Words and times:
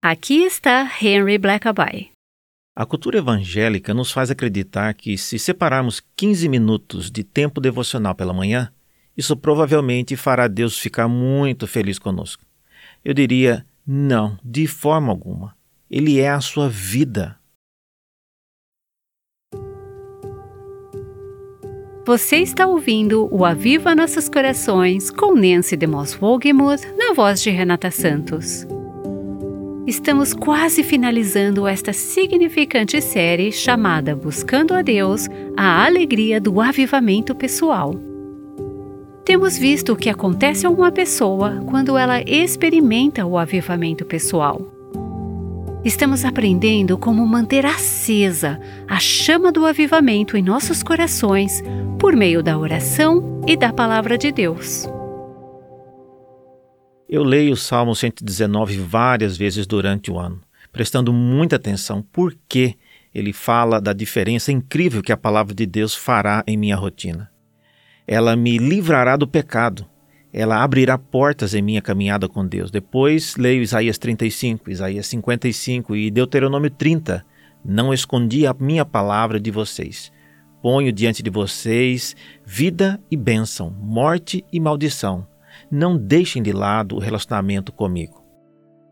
Aqui 0.00 0.44
está 0.44 0.88
Henry 1.02 1.38
Blackaby. 1.38 2.12
A 2.76 2.86
cultura 2.86 3.18
evangélica 3.18 3.92
nos 3.92 4.12
faz 4.12 4.30
acreditar 4.30 4.94
que, 4.94 5.18
se 5.18 5.40
separarmos 5.40 6.00
15 6.14 6.48
minutos 6.48 7.10
de 7.10 7.24
tempo 7.24 7.60
devocional 7.60 8.14
pela 8.14 8.32
manhã, 8.32 8.72
isso 9.16 9.36
provavelmente 9.36 10.14
fará 10.14 10.46
Deus 10.46 10.78
ficar 10.78 11.08
muito 11.08 11.66
feliz 11.66 11.98
conosco. 11.98 12.44
Eu 13.04 13.12
diria: 13.12 13.66
não, 13.84 14.38
de 14.44 14.68
forma 14.68 15.10
alguma. 15.10 15.56
Ele 15.90 16.20
é 16.20 16.30
a 16.30 16.40
sua 16.40 16.68
vida. 16.68 17.36
Você 22.06 22.36
está 22.36 22.68
ouvindo 22.68 23.28
o 23.34 23.44
Aviva 23.44 23.96
Nossos 23.96 24.28
Corações 24.28 25.10
com 25.10 25.34
Nancy 25.34 25.76
DeMoss 25.76 26.16
Wogemuth 26.22 26.86
na 26.96 27.12
voz 27.12 27.42
de 27.42 27.50
Renata 27.50 27.90
Santos. 27.90 28.64
Estamos 29.88 30.34
quase 30.34 30.82
finalizando 30.82 31.66
esta 31.66 31.94
significante 31.94 33.00
série 33.00 33.50
chamada 33.50 34.14
Buscando 34.14 34.74
a 34.74 34.82
Deus, 34.82 35.26
a 35.56 35.86
alegria 35.86 36.38
do 36.38 36.60
avivamento 36.60 37.34
pessoal. 37.34 37.94
Temos 39.24 39.56
visto 39.56 39.94
o 39.94 39.96
que 39.96 40.10
acontece 40.10 40.66
a 40.66 40.70
uma 40.70 40.92
pessoa 40.92 41.64
quando 41.64 41.96
ela 41.96 42.20
experimenta 42.20 43.24
o 43.24 43.38
avivamento 43.38 44.04
pessoal. 44.04 44.60
Estamos 45.82 46.22
aprendendo 46.22 46.98
como 46.98 47.26
manter 47.26 47.64
acesa 47.64 48.60
a 48.86 49.00
chama 49.00 49.50
do 49.50 49.64
avivamento 49.64 50.36
em 50.36 50.42
nossos 50.42 50.82
corações 50.82 51.62
por 51.98 52.14
meio 52.14 52.42
da 52.42 52.58
oração 52.58 53.40
e 53.46 53.56
da 53.56 53.72
palavra 53.72 54.18
de 54.18 54.30
Deus. 54.30 54.86
Eu 57.08 57.24
leio 57.24 57.54
o 57.54 57.56
Salmo 57.56 57.94
119 57.94 58.76
várias 58.80 59.34
vezes 59.34 59.66
durante 59.66 60.10
o 60.10 60.18
ano, 60.18 60.42
prestando 60.70 61.10
muita 61.10 61.56
atenção 61.56 62.04
porque 62.12 62.74
ele 63.14 63.32
fala 63.32 63.80
da 63.80 63.94
diferença 63.94 64.52
incrível 64.52 65.00
que 65.00 65.10
a 65.10 65.16
palavra 65.16 65.54
de 65.54 65.64
Deus 65.64 65.94
fará 65.94 66.44
em 66.46 66.54
minha 66.54 66.76
rotina. 66.76 67.30
Ela 68.06 68.36
me 68.36 68.58
livrará 68.58 69.16
do 69.16 69.26
pecado, 69.26 69.86
ela 70.30 70.62
abrirá 70.62 70.98
portas 70.98 71.54
em 71.54 71.62
minha 71.62 71.80
caminhada 71.80 72.28
com 72.28 72.46
Deus. 72.46 72.70
Depois 72.70 73.36
leio 73.36 73.62
Isaías 73.62 73.96
35, 73.96 74.70
Isaías 74.70 75.06
55 75.06 75.96
e 75.96 76.10
Deuteronômio 76.10 76.68
30. 76.70 77.24
Não 77.64 77.94
escondi 77.94 78.46
a 78.46 78.52
minha 78.52 78.84
palavra 78.84 79.40
de 79.40 79.50
vocês. 79.50 80.12
Ponho 80.60 80.92
diante 80.92 81.22
de 81.22 81.30
vocês 81.30 82.14
vida 82.44 83.00
e 83.10 83.16
bênção, 83.16 83.70
morte 83.70 84.44
e 84.52 84.60
maldição 84.60 85.26
não 85.70 85.96
deixem 85.96 86.42
de 86.42 86.52
lado 86.52 86.96
o 86.96 86.98
relacionamento 86.98 87.72
comigo. 87.72 88.24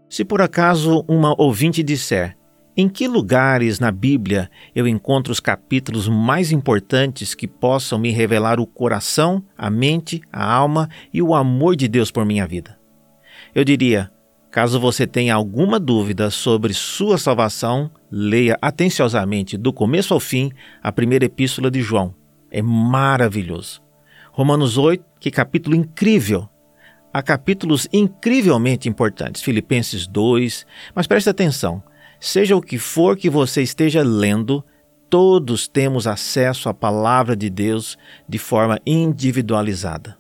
Se 0.09 0.25
por 0.25 0.41
acaso 0.41 1.05
uma 1.09 1.35
ouvinte 1.41 1.83
disser, 1.83 2.37
em 2.77 2.89
que 2.89 3.09
lugares 3.09 3.81
na 3.81 3.91
Bíblia 3.91 4.51
eu 4.75 4.87
encontro 4.87 5.33
os 5.33 5.41
capítulos 5.41 6.09
mais 6.09 6.53
importantes 6.53 7.35
que 7.35 7.49
possam 7.49 7.99
me 7.99 8.11
revelar 8.11 8.61
o 8.61 8.67
coração, 8.67 9.43
a 9.57 9.71
mente, 9.71 10.21
a 10.31 10.45
alma 10.45 10.89
e 11.13 11.23
o 11.23 11.35
amor 11.35 11.75
de 11.75 11.89
Deus 11.89 12.11
por 12.11 12.27
minha 12.27 12.47
vida? 12.47 12.79
Eu 13.55 13.65
diria: 13.65 14.13
caso 14.51 14.79
você 14.79 15.07
tenha 15.07 15.35
alguma 15.35 15.81
dúvida 15.81 16.31
sobre 16.31 16.75
sua 16.75 17.17
salvação, 17.17 17.91
leia 18.11 18.59
atenciosamente, 18.61 19.57
do 19.57 19.73
começo 19.73 20.13
ao 20.13 20.21
fim, 20.21 20.53
a 20.83 20.93
primeira 20.93 21.25
epístola 21.25 21.71
de 21.71 21.81
João. 21.81 22.15
É 22.51 22.61
maravilhoso. 22.61 23.83
Romanos 24.31 24.77
8, 24.77 25.03
que 25.19 25.31
capítulo 25.31 25.75
incrível! 25.75 26.47
Há 27.17 27.23
capítulos 27.23 27.89
incrivelmente 27.95 28.91
importantes, 28.91 29.41
Filipenses 29.41 30.07
2, 30.07 30.67
mas 30.95 31.07
preste 31.07 31.31
atenção: 31.31 31.83
seja 32.21 32.55
o 32.55 32.61
que 32.61 32.77
for 32.77 33.17
que 33.17 33.31
você 33.31 33.63
esteja 33.63 34.03
lendo, 34.03 34.63
todos 35.09 35.67
temos 35.67 36.07
acesso 36.07 36.69
à 36.69 36.75
palavra 36.75 37.35
de 37.35 37.49
Deus 37.49 37.97
de 38.29 38.37
forma 38.37 38.79
individualizada. 38.85 40.19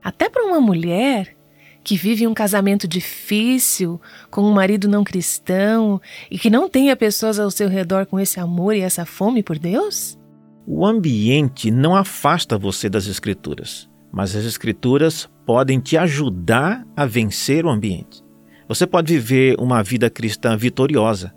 Até 0.00 0.30
para 0.30 0.44
uma 0.44 0.60
mulher 0.60 1.36
que 1.82 1.96
vive 1.96 2.24
um 2.24 2.34
casamento 2.34 2.86
difícil, 2.86 4.00
com 4.30 4.42
um 4.42 4.52
marido 4.52 4.86
não 4.88 5.02
cristão 5.02 6.00
e 6.30 6.38
que 6.38 6.48
não 6.48 6.68
tenha 6.68 6.94
pessoas 6.94 7.40
ao 7.40 7.50
seu 7.50 7.68
redor 7.68 8.06
com 8.06 8.20
esse 8.20 8.38
amor 8.38 8.76
e 8.76 8.82
essa 8.82 9.04
fome 9.04 9.42
por 9.42 9.58
Deus? 9.58 10.16
O 10.64 10.86
ambiente 10.86 11.68
não 11.68 11.96
afasta 11.96 12.56
você 12.56 12.88
das 12.88 13.08
Escrituras 13.08 13.90
mas 14.12 14.36
as 14.36 14.44
Escrituras 14.44 15.28
podem 15.46 15.80
te 15.80 15.96
ajudar 15.96 16.86
a 16.94 17.06
vencer 17.06 17.64
o 17.64 17.70
ambiente. 17.70 18.22
Você 18.68 18.86
pode 18.86 19.12
viver 19.14 19.56
uma 19.58 19.82
vida 19.82 20.10
cristã 20.10 20.56
vitoriosa. 20.56 21.34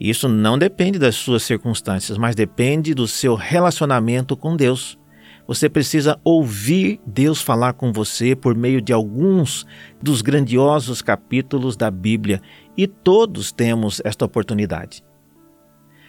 Isso 0.00 0.28
não 0.28 0.56
depende 0.56 0.98
das 0.98 1.16
suas 1.16 1.42
circunstâncias, 1.42 2.16
mas 2.16 2.34
depende 2.34 2.94
do 2.94 3.06
seu 3.06 3.34
relacionamento 3.34 4.36
com 4.36 4.56
Deus. 4.56 4.98
Você 5.46 5.68
precisa 5.68 6.18
ouvir 6.24 7.00
Deus 7.06 7.42
falar 7.42 7.72
com 7.72 7.92
você 7.92 8.34
por 8.34 8.54
meio 8.54 8.80
de 8.80 8.92
alguns 8.92 9.66
dos 10.00 10.22
grandiosos 10.22 11.02
capítulos 11.02 11.76
da 11.76 11.90
Bíblia, 11.90 12.40
e 12.76 12.86
todos 12.86 13.52
temos 13.52 14.00
esta 14.04 14.24
oportunidade. 14.24 15.02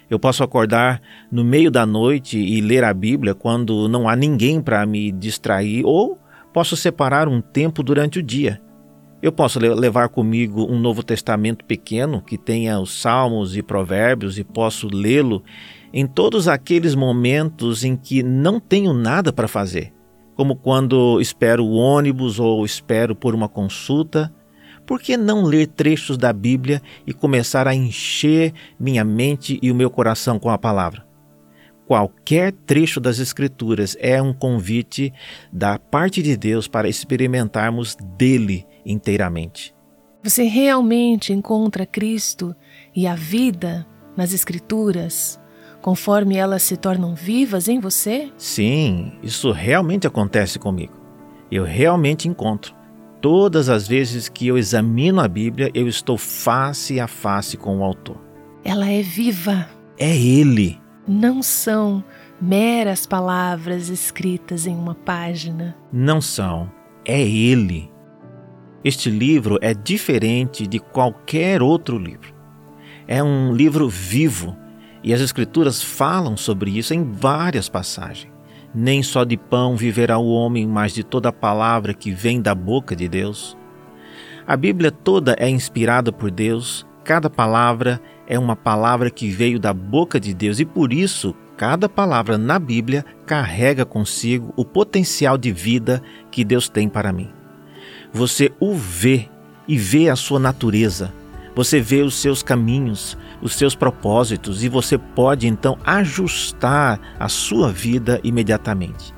Eu 0.09 0.19
posso 0.19 0.43
acordar 0.43 1.01
no 1.31 1.43
meio 1.43 1.71
da 1.71 1.85
noite 1.85 2.37
e 2.37 2.61
ler 2.61 2.83
a 2.83 2.93
Bíblia 2.93 3.33
quando 3.33 3.87
não 3.87 4.07
há 4.07 4.15
ninguém 4.15 4.61
para 4.61 4.85
me 4.85 5.11
distrair, 5.11 5.83
ou 5.85 6.17
posso 6.53 6.75
separar 6.75 7.27
um 7.27 7.41
tempo 7.41 7.81
durante 7.81 8.19
o 8.19 8.23
dia. 8.23 8.61
Eu 9.21 9.31
posso 9.31 9.57
levar 9.57 10.09
comigo 10.09 10.69
um 10.69 10.77
Novo 10.77 11.01
Testamento 11.01 11.63
pequeno 11.63 12.21
que 12.21 12.37
tenha 12.37 12.77
os 12.79 13.01
Salmos 13.01 13.55
e 13.55 13.63
Provérbios 13.63 14.37
e 14.37 14.43
posso 14.43 14.89
lê-lo 14.93 15.41
em 15.93 16.05
todos 16.05 16.47
aqueles 16.47 16.93
momentos 16.93 17.85
em 17.85 17.95
que 17.95 18.21
não 18.21 18.59
tenho 18.59 18.91
nada 18.91 19.31
para 19.31 19.47
fazer, 19.47 19.93
como 20.35 20.57
quando 20.57 21.21
espero 21.21 21.63
o 21.63 21.75
ônibus 21.75 22.37
ou 22.37 22.65
espero 22.65 23.15
por 23.15 23.33
uma 23.33 23.47
consulta 23.47 24.29
por 24.85 25.01
que 25.01 25.15
não 25.17 25.43
ler 25.43 25.67
trechos 25.67 26.17
da 26.17 26.33
Bíblia 26.33 26.81
e 27.05 27.13
começar 27.13 27.67
a 27.67 27.75
encher 27.75 28.53
minha 28.79 29.03
mente 29.03 29.59
e 29.61 29.71
o 29.71 29.75
meu 29.75 29.89
coração 29.89 30.37
com 30.37 30.49
a 30.49 30.57
palavra? 30.57 31.05
Qualquer 31.85 32.53
trecho 32.65 32.99
das 32.99 33.19
Escrituras 33.19 33.97
é 33.99 34.21
um 34.21 34.33
convite 34.33 35.13
da 35.51 35.77
parte 35.77 36.21
de 36.23 36.37
Deus 36.37 36.67
para 36.67 36.87
experimentarmos 36.87 37.95
dele 38.17 38.65
inteiramente. 38.85 39.75
Você 40.23 40.43
realmente 40.43 41.33
encontra 41.33 41.85
Cristo 41.85 42.55
e 42.95 43.05
a 43.05 43.15
vida 43.15 43.85
nas 44.15 44.31
Escrituras, 44.33 45.37
conforme 45.81 46.37
elas 46.37 46.63
se 46.63 46.77
tornam 46.77 47.13
vivas 47.13 47.67
em 47.67 47.79
você? 47.79 48.31
Sim, 48.37 49.13
isso 49.21 49.51
realmente 49.51 50.07
acontece 50.07 50.57
comigo. 50.57 50.93
Eu 51.51 51.65
realmente 51.65 52.27
encontro. 52.29 52.73
Todas 53.23 53.69
as 53.69 53.87
vezes 53.87 54.27
que 54.27 54.47
eu 54.47 54.57
examino 54.57 55.21
a 55.21 55.29
Bíblia, 55.29 55.71
eu 55.73 55.87
estou 55.87 56.17
face 56.17 56.99
a 56.99 57.07
face 57.07 57.55
com 57.55 57.79
o 57.79 57.83
autor. 57.85 58.17
Ela 58.65 58.89
é 58.89 59.01
viva. 59.01 59.65
É 59.97 60.13
ele. 60.13 60.77
Não 61.07 61.41
são 61.41 62.03
meras 62.41 63.05
palavras 63.05 63.87
escritas 63.87 64.67
em 64.67 64.75
uma 64.75 64.93
página. 64.93 65.73
Não 65.89 66.19
são. 66.19 66.69
É 67.05 67.21
ele. 67.21 67.89
Este 68.83 69.09
livro 69.09 69.57
é 69.61 69.73
diferente 69.73 70.67
de 70.67 70.79
qualquer 70.79 71.61
outro 71.61 71.97
livro. 71.97 72.35
É 73.07 73.23
um 73.23 73.53
livro 73.53 73.87
vivo 73.87 74.53
e 75.01 75.13
as 75.13 75.21
Escrituras 75.21 75.81
falam 75.81 76.35
sobre 76.35 76.77
isso 76.77 76.93
em 76.93 77.09
várias 77.09 77.69
passagens. 77.69 78.32
Nem 78.73 79.03
só 79.03 79.23
de 79.23 79.37
pão 79.37 79.75
viverá 79.75 80.17
o 80.17 80.29
homem, 80.29 80.67
mas 80.67 80.93
de 80.93 81.03
toda 81.03 81.31
palavra 81.31 81.93
que 81.93 82.11
vem 82.11 82.41
da 82.41 82.55
boca 82.55 82.95
de 82.95 83.07
Deus. 83.07 83.55
A 84.47 84.57
Bíblia 84.57 84.91
toda 84.91 85.35
é 85.37 85.47
inspirada 85.47 86.11
por 86.11 86.31
Deus, 86.31 86.85
cada 87.03 87.29
palavra 87.29 88.01
é 88.27 88.37
uma 88.39 88.55
palavra 88.55 89.09
que 89.09 89.29
veio 89.29 89.59
da 89.59 89.73
boca 89.73 90.19
de 90.19 90.33
Deus 90.33 90.59
e 90.59 90.65
por 90.65 90.91
isso 90.91 91.35
cada 91.55 91.87
palavra 91.87 92.37
na 92.37 92.57
Bíblia 92.57 93.05
carrega 93.25 93.85
consigo 93.85 94.51
o 94.57 94.65
potencial 94.65 95.37
de 95.37 95.51
vida 95.51 96.01
que 96.31 96.43
Deus 96.43 96.67
tem 96.67 96.89
para 96.89 97.13
mim. 97.13 97.31
Você 98.11 98.51
o 98.59 98.73
vê 98.73 99.29
e 99.67 99.77
vê 99.77 100.09
a 100.09 100.15
sua 100.15 100.39
natureza. 100.39 101.13
Você 101.55 101.79
vê 101.79 102.01
os 102.01 102.15
seus 102.15 102.41
caminhos, 102.41 103.17
os 103.41 103.55
seus 103.55 103.75
propósitos 103.75 104.63
e 104.63 104.69
você 104.69 104.97
pode 104.97 105.47
então 105.47 105.77
ajustar 105.85 106.99
a 107.19 107.29
sua 107.29 107.71
vida 107.71 108.19
imediatamente. 108.23 109.13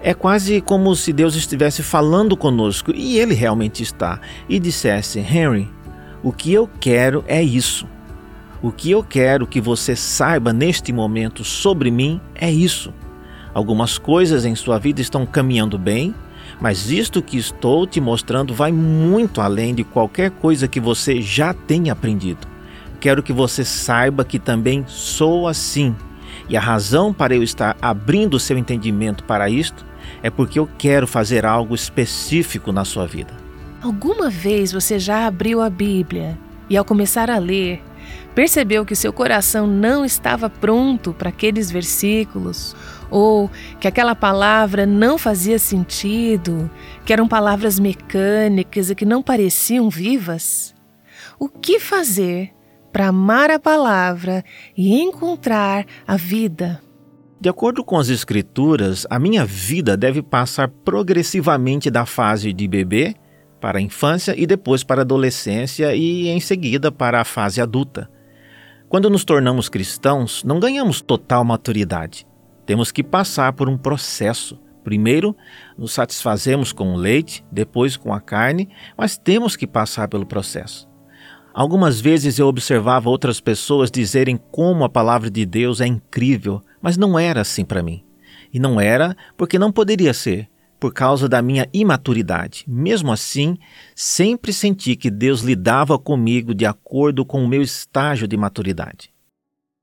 É 0.00 0.14
quase 0.14 0.60
como 0.60 0.94
se 0.94 1.12
Deus 1.12 1.34
estivesse 1.34 1.82
falando 1.82 2.36
conosco 2.36 2.92
e 2.94 3.18
ele 3.18 3.34
realmente 3.34 3.82
está 3.82 4.20
e 4.48 4.58
dissesse: 4.58 5.18
Henry, 5.18 5.68
o 6.22 6.32
que 6.32 6.52
eu 6.52 6.68
quero 6.80 7.24
é 7.26 7.42
isso. 7.42 7.86
O 8.62 8.70
que 8.70 8.92
eu 8.92 9.02
quero 9.02 9.46
que 9.46 9.60
você 9.60 9.96
saiba 9.96 10.52
neste 10.52 10.92
momento 10.92 11.42
sobre 11.42 11.90
mim 11.90 12.20
é 12.34 12.50
isso. 12.50 12.94
Algumas 13.52 13.98
coisas 13.98 14.44
em 14.44 14.54
sua 14.54 14.78
vida 14.78 15.00
estão 15.00 15.26
caminhando 15.26 15.76
bem, 15.76 16.14
Mas 16.62 16.92
isto 16.92 17.20
que 17.20 17.36
estou 17.36 17.84
te 17.88 18.00
mostrando 18.00 18.54
vai 18.54 18.70
muito 18.70 19.40
além 19.40 19.74
de 19.74 19.82
qualquer 19.82 20.30
coisa 20.30 20.68
que 20.68 20.78
você 20.78 21.20
já 21.20 21.52
tenha 21.52 21.92
aprendido. 21.92 22.46
Quero 23.00 23.20
que 23.20 23.32
você 23.32 23.64
saiba 23.64 24.24
que 24.24 24.38
também 24.38 24.84
sou 24.86 25.48
assim. 25.48 25.92
E 26.48 26.56
a 26.56 26.60
razão 26.60 27.12
para 27.12 27.34
eu 27.34 27.42
estar 27.42 27.76
abrindo 27.82 28.38
seu 28.38 28.56
entendimento 28.56 29.24
para 29.24 29.50
isto 29.50 29.84
é 30.22 30.30
porque 30.30 30.56
eu 30.56 30.68
quero 30.78 31.04
fazer 31.04 31.44
algo 31.44 31.74
específico 31.74 32.70
na 32.70 32.84
sua 32.84 33.08
vida. 33.08 33.34
Alguma 33.82 34.30
vez 34.30 34.70
você 34.70 35.00
já 35.00 35.26
abriu 35.26 35.60
a 35.60 35.68
Bíblia 35.68 36.38
e, 36.70 36.76
ao 36.76 36.84
começar 36.84 37.28
a 37.28 37.38
ler, 37.38 37.82
percebeu 38.36 38.86
que 38.86 38.94
seu 38.94 39.12
coração 39.12 39.66
não 39.66 40.04
estava 40.04 40.48
pronto 40.48 41.12
para 41.12 41.30
aqueles 41.30 41.72
versículos, 41.72 42.76
ou 43.12 43.50
que 43.78 43.86
aquela 43.86 44.14
palavra 44.14 44.86
não 44.86 45.18
fazia 45.18 45.58
sentido, 45.58 46.70
que 47.04 47.12
eram 47.12 47.28
palavras 47.28 47.78
mecânicas 47.78 48.88
e 48.88 48.94
que 48.94 49.04
não 49.04 49.22
pareciam 49.22 49.90
vivas? 49.90 50.74
O 51.38 51.46
que 51.46 51.78
fazer 51.78 52.50
para 52.90 53.08
amar 53.08 53.50
a 53.50 53.58
palavra 53.58 54.42
e 54.76 54.98
encontrar 55.00 55.84
a 56.06 56.16
vida? 56.16 56.80
De 57.38 57.48
acordo 57.48 57.84
com 57.84 57.98
as 57.98 58.08
Escrituras, 58.08 59.06
a 59.10 59.18
minha 59.18 59.44
vida 59.44 59.96
deve 59.96 60.22
passar 60.22 60.68
progressivamente 60.68 61.90
da 61.90 62.06
fase 62.06 62.52
de 62.52 62.66
bebê 62.66 63.14
para 63.60 63.78
a 63.78 63.82
infância 63.82 64.34
e 64.36 64.46
depois 64.46 64.82
para 64.82 65.02
a 65.02 65.04
adolescência 65.04 65.94
e 65.94 66.28
em 66.28 66.40
seguida 66.40 66.90
para 66.90 67.20
a 67.20 67.24
fase 67.24 67.60
adulta. 67.60 68.08
Quando 68.88 69.10
nos 69.10 69.24
tornamos 69.24 69.68
cristãos, 69.68 70.44
não 70.44 70.60
ganhamos 70.60 71.00
total 71.00 71.44
maturidade. 71.44 72.26
Temos 72.72 72.90
que 72.90 73.02
passar 73.02 73.52
por 73.52 73.68
um 73.68 73.76
processo. 73.76 74.58
Primeiro, 74.82 75.36
nos 75.76 75.92
satisfazemos 75.92 76.72
com 76.72 76.94
o 76.94 76.96
leite, 76.96 77.44
depois 77.52 77.98
com 77.98 78.14
a 78.14 78.18
carne, 78.18 78.70
mas 78.96 79.18
temos 79.18 79.56
que 79.56 79.66
passar 79.66 80.08
pelo 80.08 80.24
processo. 80.24 80.88
Algumas 81.52 82.00
vezes 82.00 82.38
eu 82.38 82.46
observava 82.46 83.10
outras 83.10 83.40
pessoas 83.40 83.90
dizerem 83.90 84.40
como 84.50 84.84
a 84.84 84.88
palavra 84.88 85.30
de 85.30 85.44
Deus 85.44 85.82
é 85.82 85.86
incrível, 85.86 86.62
mas 86.80 86.96
não 86.96 87.18
era 87.18 87.42
assim 87.42 87.62
para 87.62 87.82
mim. 87.82 88.02
E 88.50 88.58
não 88.58 88.80
era 88.80 89.14
porque 89.36 89.58
não 89.58 89.70
poderia 89.70 90.14
ser, 90.14 90.48
por 90.80 90.94
causa 90.94 91.28
da 91.28 91.42
minha 91.42 91.68
imaturidade. 91.74 92.64
Mesmo 92.66 93.12
assim, 93.12 93.58
sempre 93.94 94.50
senti 94.50 94.96
que 94.96 95.10
Deus 95.10 95.42
lidava 95.42 95.98
comigo 95.98 96.54
de 96.54 96.64
acordo 96.64 97.22
com 97.22 97.44
o 97.44 97.48
meu 97.48 97.60
estágio 97.60 98.26
de 98.26 98.34
maturidade. 98.38 99.12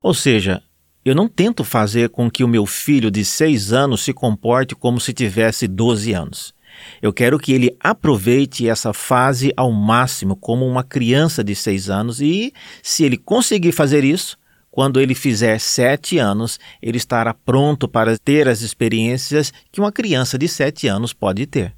Ou 0.02 0.12
seja, 0.12 0.60
eu 1.04 1.14
não 1.14 1.28
tento 1.28 1.64
fazer 1.64 2.10
com 2.10 2.30
que 2.30 2.44
o 2.44 2.48
meu 2.48 2.66
filho 2.66 3.10
de 3.10 3.24
seis 3.24 3.72
anos 3.72 4.02
se 4.02 4.12
comporte 4.12 4.74
como 4.74 5.00
se 5.00 5.12
tivesse 5.12 5.66
12 5.66 6.12
anos. 6.12 6.54
Eu 7.00 7.12
quero 7.12 7.38
que 7.38 7.52
ele 7.52 7.76
aproveite 7.80 8.68
essa 8.68 8.92
fase 8.92 9.52
ao 9.56 9.72
máximo 9.72 10.36
como 10.36 10.66
uma 10.66 10.84
criança 10.84 11.42
de 11.42 11.54
seis 11.54 11.90
anos 11.90 12.20
e, 12.20 12.52
se 12.82 13.04
ele 13.04 13.16
conseguir 13.16 13.72
fazer 13.72 14.04
isso, 14.04 14.38
quando 14.70 15.00
ele 15.00 15.14
fizer 15.14 15.58
sete 15.58 16.18
anos, 16.18 16.60
ele 16.80 16.96
estará 16.96 17.34
pronto 17.34 17.88
para 17.88 18.16
ter 18.16 18.48
as 18.48 18.60
experiências 18.60 19.52
que 19.72 19.80
uma 19.80 19.90
criança 19.90 20.38
de 20.38 20.46
sete 20.46 20.86
anos 20.86 21.12
pode 21.12 21.46
ter. 21.46 21.74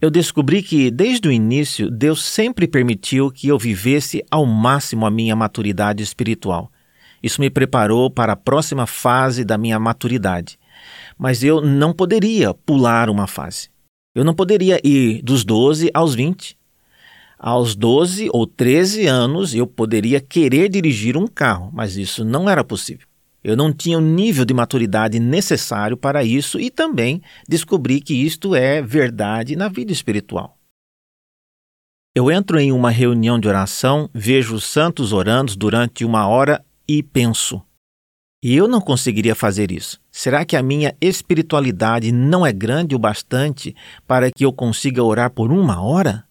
Eu 0.00 0.10
descobri 0.10 0.62
que, 0.62 0.90
desde 0.90 1.28
o 1.28 1.32
início, 1.32 1.88
Deus 1.88 2.24
sempre 2.24 2.66
permitiu 2.66 3.30
que 3.30 3.46
eu 3.48 3.56
vivesse 3.56 4.22
ao 4.30 4.44
máximo 4.44 5.06
a 5.06 5.10
minha 5.10 5.36
maturidade 5.36 6.02
espiritual. 6.02 6.70
Isso 7.22 7.40
me 7.40 7.50
preparou 7.50 8.10
para 8.10 8.32
a 8.32 8.36
próxima 8.36 8.86
fase 8.86 9.44
da 9.44 9.56
minha 9.56 9.78
maturidade. 9.78 10.58
Mas 11.16 11.42
eu 11.42 11.60
não 11.60 11.92
poderia 11.92 12.52
pular 12.52 13.08
uma 13.08 13.26
fase. 13.26 13.70
Eu 14.14 14.24
não 14.24 14.34
poderia 14.34 14.80
ir 14.84 15.22
dos 15.22 15.44
12 15.44 15.90
aos 15.94 16.14
20 16.14 16.56
aos 17.42 17.74
12 17.74 18.28
ou 18.32 18.46
13 18.46 19.08
anos 19.08 19.52
eu 19.52 19.66
poderia 19.66 20.20
querer 20.20 20.68
dirigir 20.68 21.16
um 21.16 21.26
carro, 21.26 21.70
mas 21.74 21.96
isso 21.96 22.24
não 22.24 22.48
era 22.48 22.62
possível. 22.62 23.04
Eu 23.42 23.56
não 23.56 23.72
tinha 23.72 23.98
o 23.98 24.00
nível 24.00 24.44
de 24.44 24.54
maturidade 24.54 25.18
necessário 25.18 25.96
para 25.96 26.22
isso 26.22 26.60
e 26.60 26.70
também 26.70 27.20
descobri 27.48 28.00
que 28.00 28.14
isto 28.14 28.54
é 28.54 28.80
verdade 28.80 29.56
na 29.56 29.68
vida 29.68 29.90
espiritual. 29.90 30.56
Eu 32.14 32.30
entro 32.30 32.60
em 32.60 32.70
uma 32.70 32.90
reunião 32.90 33.40
de 33.40 33.48
oração, 33.48 34.08
vejo 34.14 34.54
os 34.54 34.62
santos 34.62 35.12
orando 35.12 35.56
durante 35.56 36.04
uma 36.04 36.28
hora 36.28 36.64
e 36.86 37.02
penso: 37.02 37.62
e 38.42 38.56
eu 38.56 38.66
não 38.66 38.80
conseguiria 38.80 39.34
fazer 39.34 39.70
isso. 39.70 40.00
Será 40.10 40.44
que 40.44 40.56
a 40.56 40.62
minha 40.62 40.96
espiritualidade 41.00 42.10
não 42.10 42.44
é 42.44 42.52
grande 42.52 42.94
o 42.94 42.98
bastante 42.98 43.74
para 44.06 44.30
que 44.30 44.44
eu 44.44 44.52
consiga 44.52 45.02
orar 45.02 45.30
por 45.30 45.52
uma 45.52 45.80
hora? 45.80 46.24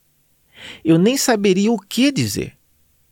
eu 0.84 0.98
nem 0.98 1.18
saberia 1.18 1.72
o 1.72 1.80
que 1.80 2.12
dizer. 2.12 2.54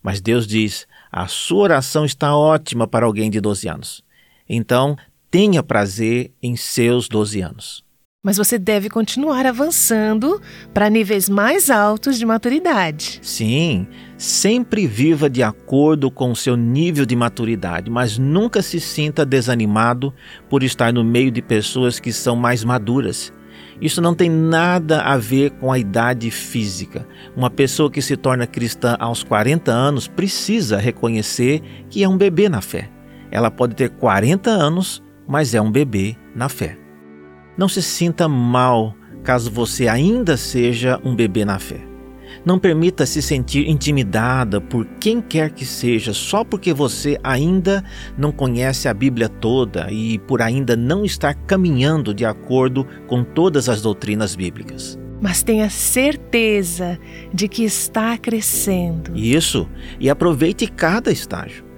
Mas 0.01 0.21
Deus 0.21 0.47
diz: 0.47 0.87
a 1.11 1.27
sua 1.27 1.63
oração 1.63 2.05
está 2.05 2.35
ótima 2.35 2.87
para 2.87 3.05
alguém 3.05 3.29
de 3.29 3.41
12 3.41 3.67
anos. 3.67 4.03
Então, 4.47 4.95
tenha 5.29 5.61
prazer 5.61 6.31
em 6.41 6.55
seus 6.55 7.07
12 7.07 7.41
anos. 7.41 7.83
Mas 8.21 8.35
você 8.35 8.59
deve 8.59 8.89
continuar 8.89 9.45
avançando 9.45 10.41
para 10.73 10.89
níveis 10.89 11.29
mais 11.29 11.69
altos 11.69 12.19
de 12.19 12.25
maturidade. 12.25 13.17
Sim, 13.23 13.87
sempre 14.17 14.85
viva 14.85 15.29
de 15.29 15.41
acordo 15.41 16.11
com 16.11 16.29
o 16.29 16.35
seu 16.35 16.57
nível 16.57 17.05
de 17.05 17.15
maturidade, 17.15 17.89
mas 17.89 18.17
nunca 18.17 18.61
se 18.61 18.77
sinta 18.77 19.25
desanimado 19.25 20.13
por 20.49 20.63
estar 20.63 20.91
no 20.91 21.01
meio 21.01 21.31
de 21.31 21.41
pessoas 21.41 21.97
que 21.97 22.11
são 22.11 22.35
mais 22.35 22.61
maduras. 22.61 23.31
Isso 23.79 24.01
não 24.01 24.13
tem 24.13 24.29
nada 24.29 25.01
a 25.03 25.15
ver 25.15 25.51
com 25.51 25.71
a 25.71 25.79
idade 25.79 26.29
física. 26.29 27.07
Uma 27.37 27.49
pessoa 27.49 27.89
que 27.89 28.01
se 28.01 28.17
torna 28.17 28.45
cristã 28.45 28.97
aos 28.99 29.23
40 29.23 29.71
anos 29.71 30.09
precisa 30.09 30.77
reconhecer 30.77 31.61
que 31.89 32.03
é 32.03 32.09
um 32.09 32.17
bebê 32.17 32.49
na 32.49 32.59
fé. 32.59 32.89
Ela 33.31 33.49
pode 33.49 33.75
ter 33.75 33.91
40 33.91 34.49
anos, 34.49 35.01
mas 35.25 35.55
é 35.55 35.61
um 35.61 35.71
bebê 35.71 36.17
na 36.35 36.49
fé. 36.49 36.88
Não 37.59 37.67
se 37.67 37.81
sinta 37.81 38.25
mal 38.25 38.95
caso 39.21 39.51
você 39.51 39.89
ainda 39.89 40.37
seja 40.37 40.97
um 41.03 41.13
bebê 41.13 41.43
na 41.43 41.59
fé. 41.59 41.81
Não 42.45 42.57
permita 42.57 43.05
se 43.05 43.21
sentir 43.21 43.67
intimidada 43.67 44.61
por 44.61 44.85
quem 44.97 45.19
quer 45.19 45.49
que 45.51 45.65
seja 45.65 46.13
só 46.13 46.45
porque 46.45 46.73
você 46.73 47.19
ainda 47.21 47.83
não 48.17 48.31
conhece 48.31 48.87
a 48.87 48.93
Bíblia 48.93 49.27
toda 49.27 49.91
e 49.91 50.17
por 50.19 50.41
ainda 50.41 50.73
não 50.77 51.03
estar 51.03 51.33
caminhando 51.33 52.13
de 52.13 52.23
acordo 52.23 52.87
com 53.07 53.25
todas 53.25 53.67
as 53.67 53.81
doutrinas 53.81 54.37
bíblicas. 54.37 54.97
Mas 55.21 55.43
tenha 55.43 55.69
certeza 55.69 56.97
de 57.33 57.49
que 57.49 57.65
está 57.65 58.17
crescendo. 58.17 59.13
Isso, 59.13 59.67
e 59.99 60.09
aproveite 60.09 60.65
cada 60.65 61.11
estágio. 61.11 61.68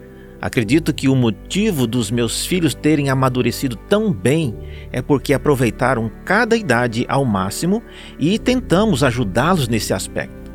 Acredito 0.41 0.91
que 0.91 1.07
o 1.07 1.15
motivo 1.15 1.85
dos 1.85 2.09
meus 2.09 2.47
filhos 2.47 2.73
terem 2.73 3.11
amadurecido 3.11 3.75
tão 3.75 4.11
bem 4.11 4.57
é 4.91 4.99
porque 4.99 5.35
aproveitaram 5.35 6.09
cada 6.25 6.57
idade 6.57 7.05
ao 7.07 7.23
máximo 7.23 7.83
e 8.17 8.39
tentamos 8.39 9.03
ajudá-los 9.03 9.67
nesse 9.67 9.93
aspecto. 9.93 10.51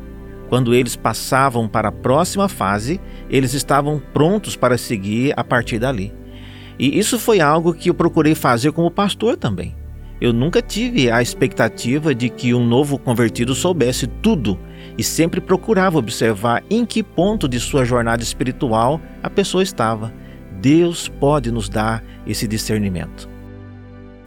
Quando 0.49 0.75
eles 0.75 0.97
passavam 0.97 1.69
para 1.69 1.87
a 1.87 1.91
próxima 1.91 2.49
fase, 2.49 2.99
eles 3.29 3.53
estavam 3.53 4.01
prontos 4.13 4.57
para 4.57 4.77
seguir 4.77 5.33
a 5.37 5.43
partir 5.43 5.79
dali. 5.79 6.13
E 6.77 6.99
isso 6.99 7.17
foi 7.17 7.39
algo 7.39 7.73
que 7.73 7.89
eu 7.89 7.93
procurei 7.93 8.35
fazer 8.35 8.73
como 8.73 8.91
pastor 8.91 9.37
também. 9.37 9.73
Eu 10.19 10.33
nunca 10.33 10.61
tive 10.61 11.11
a 11.11 11.21
expectativa 11.21 12.13
de 12.15 12.29
que 12.29 12.53
um 12.53 12.65
novo 12.65 12.97
convertido 12.97 13.53
soubesse 13.53 14.07
tudo 14.07 14.59
e 14.97 15.03
sempre 15.03 15.39
procurava 15.39 15.99
observar 15.99 16.63
em 16.69 16.85
que 16.85 17.03
ponto 17.03 17.47
de 17.47 17.59
sua 17.59 17.85
jornada 17.85 18.23
espiritual 18.23 18.99
a 19.21 19.29
pessoa 19.29 19.61
estava. 19.61 20.11
Deus 20.59 21.07
pode 21.07 21.51
nos 21.51 21.69
dar 21.69 22.03
esse 22.25 22.47
discernimento. 22.47 23.29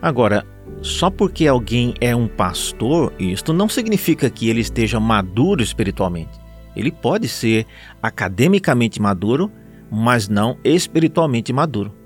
Agora, 0.00 0.47
só 0.80 1.11
porque 1.11 1.47
alguém 1.47 1.92
é 2.00 2.14
um 2.14 2.28
pastor, 2.28 3.12
isto 3.18 3.52
não 3.52 3.68
significa 3.68 4.30
que 4.30 4.49
ele 4.49 4.61
esteja 4.61 5.00
maduro 5.00 5.62
espiritualmente. 5.62 6.38
Ele 6.75 6.92
pode 6.92 7.28
ser 7.28 7.66
academicamente 8.00 9.02
maduro, 9.02 9.50
mas 9.90 10.28
não 10.28 10.56
espiritualmente 10.62 11.52
maduro. 11.52 12.00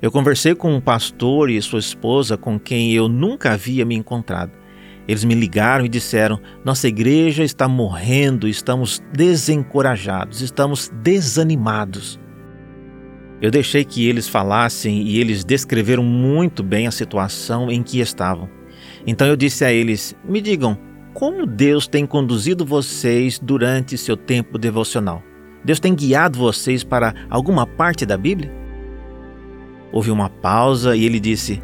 Eu 0.00 0.10
conversei 0.10 0.54
com 0.54 0.74
um 0.74 0.80
pastor 0.80 1.50
e 1.50 1.60
sua 1.62 1.78
esposa 1.78 2.36
com 2.36 2.58
quem 2.58 2.92
eu 2.92 3.08
nunca 3.08 3.52
havia 3.52 3.84
me 3.84 3.94
encontrado. 3.94 4.52
Eles 5.06 5.24
me 5.24 5.34
ligaram 5.34 5.84
e 5.84 5.88
disseram: 5.88 6.40
Nossa 6.64 6.88
igreja 6.88 7.44
está 7.44 7.68
morrendo, 7.68 8.48
estamos 8.48 9.02
desencorajados, 9.12 10.40
estamos 10.40 10.90
desanimados. 11.02 12.18
Eu 13.40 13.50
deixei 13.50 13.84
que 13.84 14.08
eles 14.08 14.28
falassem 14.28 15.02
e 15.02 15.20
eles 15.20 15.44
descreveram 15.44 16.02
muito 16.02 16.62
bem 16.62 16.86
a 16.86 16.90
situação 16.90 17.70
em 17.70 17.82
que 17.82 18.00
estavam. 18.00 18.48
Então 19.06 19.26
eu 19.26 19.36
disse 19.36 19.64
a 19.64 19.72
eles: 19.72 20.16
Me 20.26 20.40
digam, 20.40 20.78
como 21.12 21.46
Deus 21.46 21.86
tem 21.86 22.06
conduzido 22.06 22.64
vocês 22.64 23.38
durante 23.38 23.98
seu 23.98 24.16
tempo 24.16 24.58
devocional? 24.58 25.22
Deus 25.64 25.78
tem 25.80 25.94
guiado 25.94 26.38
vocês 26.38 26.82
para 26.82 27.14
alguma 27.28 27.66
parte 27.66 28.06
da 28.06 28.16
Bíblia? 28.16 28.63
Houve 29.94 30.10
uma 30.10 30.28
pausa 30.28 30.96
e 30.96 31.04
ele 31.04 31.20
disse: 31.20 31.62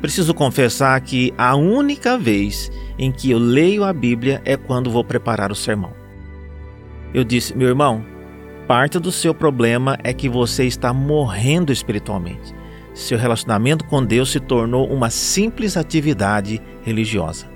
Preciso 0.00 0.34
confessar 0.34 1.00
que 1.02 1.32
a 1.38 1.54
única 1.54 2.18
vez 2.18 2.68
em 2.98 3.12
que 3.12 3.30
eu 3.30 3.38
leio 3.38 3.84
a 3.84 3.92
Bíblia 3.92 4.42
é 4.44 4.56
quando 4.56 4.90
vou 4.90 5.04
preparar 5.04 5.52
o 5.52 5.54
sermão. 5.54 5.92
Eu 7.14 7.22
disse, 7.22 7.56
meu 7.56 7.68
irmão, 7.68 8.04
parte 8.66 8.98
do 8.98 9.12
seu 9.12 9.32
problema 9.32 9.96
é 10.02 10.12
que 10.12 10.28
você 10.28 10.64
está 10.64 10.92
morrendo 10.92 11.72
espiritualmente. 11.72 12.52
Seu 12.92 13.16
relacionamento 13.16 13.84
com 13.84 14.04
Deus 14.04 14.32
se 14.32 14.40
tornou 14.40 14.92
uma 14.92 15.08
simples 15.08 15.76
atividade 15.76 16.60
religiosa. 16.82 17.46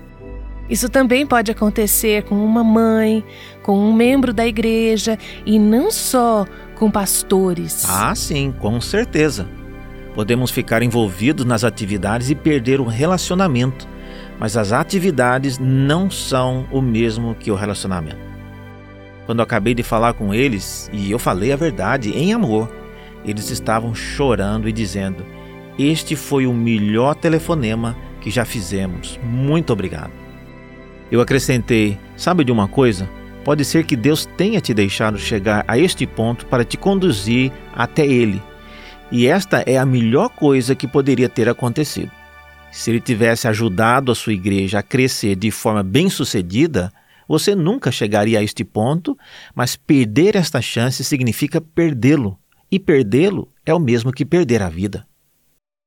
Isso 0.71 0.88
também 0.88 1.26
pode 1.26 1.50
acontecer 1.50 2.23
com 2.23 2.37
uma 2.37 2.62
mãe, 2.62 3.25
com 3.64 3.76
um 3.76 3.92
membro 3.92 4.33
da 4.33 4.47
igreja 4.47 5.18
e 5.44 5.59
não 5.59 5.90
só 5.90 6.47
com 6.76 6.88
pastores. 6.88 7.85
Ah, 7.88 8.14
sim, 8.14 8.54
com 8.61 8.80
certeza. 8.80 9.49
Podemos 10.14 10.52
ficar 10.52 10.83
envolvidos 10.83 11.44
nas 11.44 11.64
atividades 11.64 12.30
e 12.30 12.37
perder 12.37 12.80
o 12.80 12.85
relacionamento, 12.85 13.88
mas 14.38 14.56
as 14.56 14.71
atividades 14.71 15.59
não 15.59 16.09
são 16.09 16.66
o 16.71 16.80
mesmo 16.80 17.35
que 17.35 17.50
o 17.50 17.56
relacionamento. 17.56 18.35
Quando 19.26 19.42
acabei 19.42 19.75
de 19.75 19.83
falar 19.83 20.12
com 20.12 20.33
eles, 20.33 20.88
e 20.92 21.11
eu 21.11 21.18
falei 21.18 21.52
a 21.52 21.56
verdade 21.56 22.11
em 22.11 22.33
amor, 22.33 22.73
eles 23.25 23.50
estavam 23.50 23.92
chorando 23.92 24.68
e 24.68 24.73
dizendo: 24.73 25.25
Este 25.76 26.14
foi 26.14 26.47
o 26.47 26.52
melhor 26.52 27.14
telefonema 27.16 27.97
que 28.21 28.30
já 28.30 28.44
fizemos. 28.44 29.18
Muito 29.23 29.73
obrigado. 29.73 30.12
Eu 31.11 31.21
acrescentei: 31.21 31.99
Sabe 32.16 32.44
de 32.44 32.52
uma 32.52 32.68
coisa? 32.68 33.09
Pode 33.42 33.64
ser 33.64 33.85
que 33.85 33.97
Deus 33.97 34.26
tenha 34.37 34.61
te 34.61 34.73
deixado 34.73 35.18
chegar 35.18 35.64
a 35.66 35.76
este 35.76 36.06
ponto 36.06 36.47
para 36.47 36.64
te 36.64 36.76
conduzir 36.76 37.50
até 37.75 38.06
Ele 38.06 38.40
e 39.11 39.26
esta 39.26 39.62
é 39.66 39.76
a 39.76 39.87
melhor 39.87 40.28
coisa 40.30 40.75
que 40.75 40.88
poderia 40.88 41.28
ter 41.28 41.49
acontecido. 41.49 42.11
Se 42.73 42.90
ele 42.90 43.00
tivesse 43.00 43.46
ajudado 43.46 44.11
a 44.11 44.14
sua 44.14 44.32
igreja 44.32 44.80
a 44.80 44.82
crescer 44.82 45.37
de 45.37 45.50
forma 45.50 45.82
bem-sucedida, 45.82 46.92
você 47.28 47.54
nunca 47.54 47.92
chegaria 47.92 48.38
a 48.38 48.42
este 48.42 48.64
ponto, 48.64 49.16
mas 49.54 49.76
perder 49.76 50.37
esta 50.37 50.61
chance 50.61 51.04
significa 51.04 51.61
perdê-lo, 51.61 52.38
e 52.70 52.78
perdê-lo 52.78 53.49
é 53.64 53.73
o 53.73 53.78
mesmo 53.78 54.12
que 54.12 54.25
perder 54.25 54.61
a 54.62 54.68
vida. 54.68 55.06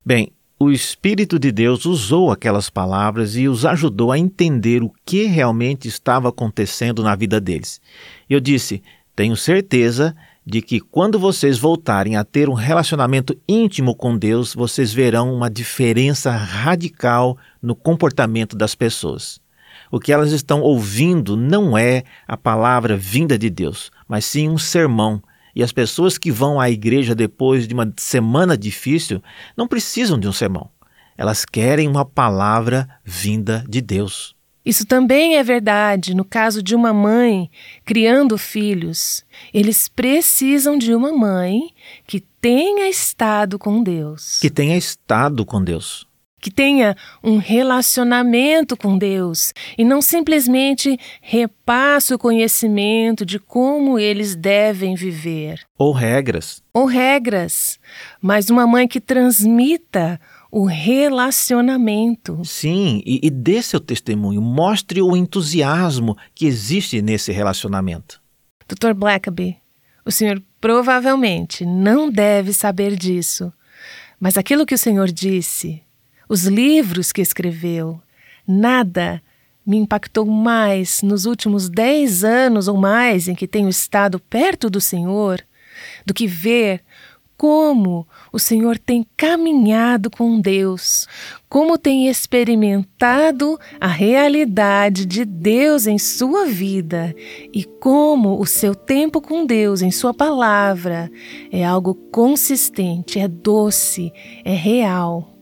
Bem, 0.04 0.32
o 0.58 0.70
Espírito 0.70 1.38
de 1.38 1.52
Deus 1.52 1.84
usou 1.84 2.32
aquelas 2.32 2.68
palavras 2.68 3.36
e 3.36 3.46
os 3.46 3.64
ajudou 3.64 4.10
a 4.10 4.18
entender 4.18 4.82
o 4.82 4.90
que 5.04 5.24
realmente 5.26 5.86
estava 5.86 6.30
acontecendo 6.30 7.02
na 7.02 7.14
vida 7.14 7.40
deles. 7.40 7.80
Eu 8.28 8.40
disse: 8.40 8.82
Tenho 9.14 9.36
certeza 9.36 10.16
de 10.50 10.62
que 10.62 10.80
quando 10.80 11.18
vocês 11.18 11.58
voltarem 11.58 12.16
a 12.16 12.24
ter 12.24 12.48
um 12.48 12.54
relacionamento 12.54 13.38
íntimo 13.46 13.94
com 13.94 14.16
Deus, 14.16 14.54
vocês 14.54 14.94
verão 14.94 15.30
uma 15.34 15.50
diferença 15.50 16.30
radical 16.30 17.36
no 17.60 17.74
comportamento 17.74 18.56
das 18.56 18.74
pessoas. 18.74 19.42
O 19.90 20.00
que 20.00 20.10
elas 20.10 20.32
estão 20.32 20.62
ouvindo 20.62 21.36
não 21.36 21.76
é 21.76 22.02
a 22.26 22.34
palavra 22.34 22.96
vinda 22.96 23.38
de 23.38 23.50
Deus, 23.50 23.90
mas 24.08 24.24
sim 24.24 24.48
um 24.48 24.56
sermão. 24.56 25.22
E 25.54 25.62
as 25.62 25.70
pessoas 25.70 26.16
que 26.16 26.32
vão 26.32 26.58
à 26.58 26.70
igreja 26.70 27.14
depois 27.14 27.68
de 27.68 27.74
uma 27.74 27.92
semana 27.98 28.56
difícil 28.56 29.22
não 29.54 29.68
precisam 29.68 30.18
de 30.18 30.26
um 30.26 30.32
sermão. 30.32 30.70
Elas 31.14 31.44
querem 31.44 31.86
uma 31.86 32.06
palavra 32.06 32.88
vinda 33.04 33.62
de 33.68 33.82
Deus. 33.82 34.34
Isso 34.68 34.84
também 34.84 35.38
é 35.38 35.42
verdade 35.42 36.14
no 36.14 36.26
caso 36.26 36.62
de 36.62 36.74
uma 36.74 36.92
mãe 36.92 37.50
criando 37.86 38.36
filhos. 38.36 39.24
Eles 39.52 39.88
precisam 39.88 40.76
de 40.76 40.94
uma 40.94 41.10
mãe 41.10 41.70
que 42.06 42.20
tenha 42.20 42.86
estado 42.86 43.58
com 43.58 43.82
Deus. 43.82 44.38
Que 44.40 44.50
tenha 44.50 44.76
estado 44.76 45.46
com 45.46 45.64
Deus. 45.64 46.06
Que 46.38 46.50
tenha 46.50 46.94
um 47.24 47.38
relacionamento 47.38 48.76
com 48.76 48.98
Deus 48.98 49.54
e 49.78 49.82
não 49.86 50.02
simplesmente 50.02 51.00
repasse 51.22 52.12
o 52.12 52.18
conhecimento 52.18 53.24
de 53.24 53.38
como 53.38 53.98
eles 53.98 54.36
devem 54.36 54.94
viver. 54.94 55.60
Ou 55.78 55.92
regras. 55.92 56.62
Ou 56.74 56.84
regras. 56.84 57.80
Mas 58.20 58.50
uma 58.50 58.66
mãe 58.66 58.86
que 58.86 59.00
transmita 59.00 60.20
o 60.50 60.64
relacionamento. 60.64 62.42
Sim, 62.44 63.02
e, 63.04 63.20
e 63.22 63.30
dê 63.30 63.62
seu 63.62 63.80
testemunho, 63.80 64.40
mostre 64.40 65.02
o 65.02 65.16
entusiasmo 65.16 66.16
que 66.34 66.46
existe 66.46 67.02
nesse 67.02 67.32
relacionamento. 67.32 68.20
Dr. 68.66 68.94
Blackaby, 68.94 69.56
o 70.04 70.10
senhor 70.10 70.42
provavelmente 70.60 71.64
não 71.64 72.10
deve 72.10 72.52
saber 72.52 72.96
disso, 72.96 73.52
mas 74.18 74.36
aquilo 74.36 74.66
que 74.66 74.74
o 74.74 74.78
senhor 74.78 75.10
disse, 75.10 75.82
os 76.28 76.44
livros 76.44 77.12
que 77.12 77.20
escreveu, 77.20 78.00
nada 78.46 79.22
me 79.64 79.76
impactou 79.76 80.24
mais 80.24 81.02
nos 81.02 81.26
últimos 81.26 81.68
dez 81.68 82.24
anos 82.24 82.68
ou 82.68 82.76
mais 82.78 83.28
em 83.28 83.34
que 83.34 83.46
tenho 83.46 83.68
estado 83.68 84.18
perto 84.18 84.70
do 84.70 84.80
Senhor 84.80 85.44
do 86.06 86.14
que 86.14 86.26
ver 86.26 86.82
como 87.38 88.04
o 88.32 88.38
Senhor 88.38 88.76
tem 88.76 89.06
caminhado 89.16 90.10
com 90.10 90.40
Deus, 90.40 91.06
como 91.48 91.78
tem 91.78 92.08
experimentado 92.08 93.56
a 93.80 93.86
realidade 93.86 95.06
de 95.06 95.24
Deus 95.24 95.86
em 95.86 95.98
sua 95.98 96.46
vida 96.46 97.14
e 97.54 97.62
como 97.62 98.40
o 98.40 98.44
seu 98.44 98.74
tempo 98.74 99.20
com 99.20 99.46
Deus 99.46 99.82
em 99.82 99.92
Sua 99.92 100.12
palavra 100.12 101.08
é 101.52 101.64
algo 101.64 101.94
consistente, 101.94 103.20
é 103.20 103.28
doce, 103.28 104.12
é 104.44 104.52
real. 104.52 105.37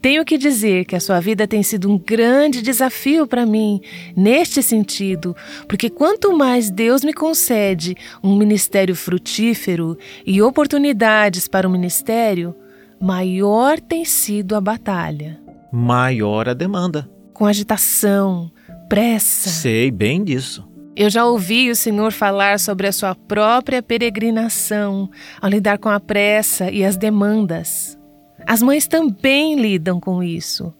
Tenho 0.00 0.24
que 0.24 0.38
dizer 0.38 0.86
que 0.86 0.96
a 0.96 1.00
sua 1.00 1.20
vida 1.20 1.46
tem 1.46 1.62
sido 1.62 1.90
um 1.90 1.98
grande 1.98 2.62
desafio 2.62 3.26
para 3.26 3.44
mim, 3.44 3.82
neste 4.16 4.62
sentido, 4.62 5.36
porque 5.68 5.90
quanto 5.90 6.36
mais 6.36 6.70
Deus 6.70 7.04
me 7.04 7.12
concede 7.12 7.94
um 8.22 8.34
ministério 8.34 8.96
frutífero 8.96 9.98
e 10.24 10.40
oportunidades 10.40 11.46
para 11.46 11.68
o 11.68 11.70
ministério, 11.70 12.54
maior 12.98 13.78
tem 13.78 14.06
sido 14.06 14.56
a 14.56 14.60
batalha. 14.60 15.38
Maior 15.70 16.48
a 16.48 16.54
demanda. 16.54 17.08
Com 17.34 17.44
agitação, 17.44 18.50
pressa. 18.88 19.50
Sei 19.50 19.90
bem 19.90 20.24
disso. 20.24 20.66
Eu 20.96 21.10
já 21.10 21.26
ouvi 21.26 21.70
o 21.70 21.76
Senhor 21.76 22.10
falar 22.10 22.58
sobre 22.58 22.86
a 22.86 22.92
sua 22.92 23.14
própria 23.14 23.82
peregrinação 23.82 25.10
ao 25.40 25.48
lidar 25.48 25.78
com 25.78 25.88
a 25.88 26.00
pressa 26.00 26.70
e 26.70 26.84
as 26.84 26.96
demandas. 26.96 27.99
As 28.46 28.62
mães 28.62 28.86
também 28.86 29.60
lidam 29.60 30.00
com 30.00 30.22
isso. 30.22 30.72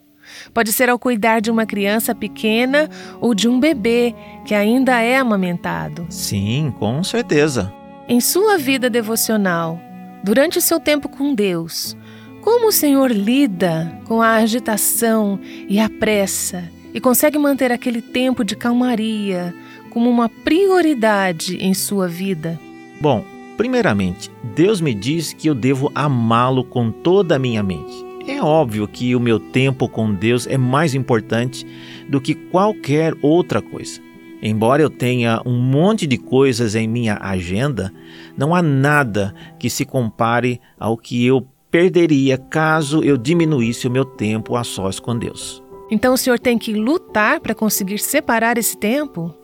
Pode 0.55 0.73
ser 0.73 0.88
ao 0.88 0.99
cuidar 0.99 1.40
de 1.40 1.50
uma 1.50 1.67
criança 1.67 2.14
pequena 2.14 2.88
ou 3.21 3.35
de 3.35 3.49
um 3.49 3.59
bebê 3.59 4.14
que 4.45 4.55
ainda 4.55 5.00
é 5.00 5.17
amamentado. 5.17 6.07
Sim, 6.09 6.73
com 6.79 7.02
certeza. 7.02 7.73
Em 8.09 8.21
sua 8.21 8.59
vida 8.59 8.88
devocional, 8.88 9.81
durante 10.25 10.59
o 10.59 10.62
seu 10.62 10.81
tempo 10.81 11.09
com 11.09 11.35
Deus, 11.35 11.97
como 12.40 12.69
o 12.69 12.73
Senhor 12.73 13.11
lida 13.11 14.00
com 14.07 14.23
a 14.23 14.35
agitação 14.35 15.38
e 15.69 15.79
a 15.79 15.88
pressa 15.88 16.71
e 16.93 17.00
consegue 17.00 17.38
manter 17.38 17.71
aquele 17.71 18.00
tempo 18.00 18.45
de 18.45 18.57
calmaria 18.57 19.55
como 19.90 20.09
uma 20.09 20.29
prioridade 20.29 21.57
em 21.57 21.75
sua 21.75 22.09
vida? 22.09 22.59
Bom, 23.00 23.25
Primeiramente, 23.61 24.31
Deus 24.57 24.81
me 24.81 24.95
diz 24.95 25.35
que 25.35 25.47
eu 25.47 25.55
devo 25.55 25.93
amá-lo 25.95 26.64
com 26.64 26.90
toda 26.90 27.37
a 27.37 27.38
minha 27.38 27.62
mente. 27.62 27.93
É 28.26 28.43
óbvio 28.43 28.88
que 28.88 29.14
o 29.14 29.21
meu 29.21 29.38
tempo 29.38 29.87
com 29.87 30.14
Deus 30.14 30.47
é 30.47 30.57
mais 30.57 30.95
importante 30.95 31.67
do 32.09 32.23
que 32.23 32.35
qualquer 32.35 33.12
outra 33.21 33.61
coisa. 33.61 34.00
Embora 34.43 34.81
eu 34.81 34.88
tenha 34.88 35.43
um 35.45 35.59
monte 35.61 36.07
de 36.07 36.17
coisas 36.17 36.75
em 36.75 36.88
minha 36.88 37.19
agenda, 37.21 37.93
não 38.35 38.55
há 38.55 38.62
nada 38.62 39.35
que 39.59 39.69
se 39.69 39.85
compare 39.85 40.59
ao 40.79 40.97
que 40.97 41.26
eu 41.26 41.47
perderia 41.71 42.38
caso 42.38 43.05
eu 43.05 43.19
diminuísse 43.19 43.87
o 43.87 43.90
meu 43.90 44.07
tempo 44.07 44.57
a 44.57 44.64
sós 44.64 44.99
com 44.99 45.19
Deus. 45.19 45.62
Então 45.90 46.14
o 46.14 46.17
senhor 46.17 46.38
tem 46.38 46.57
que 46.57 46.73
lutar 46.73 47.40
para 47.40 47.55
conseguir 47.55 47.99
separar 47.99 48.57
esse 48.57 48.79
tempo? 48.79 49.35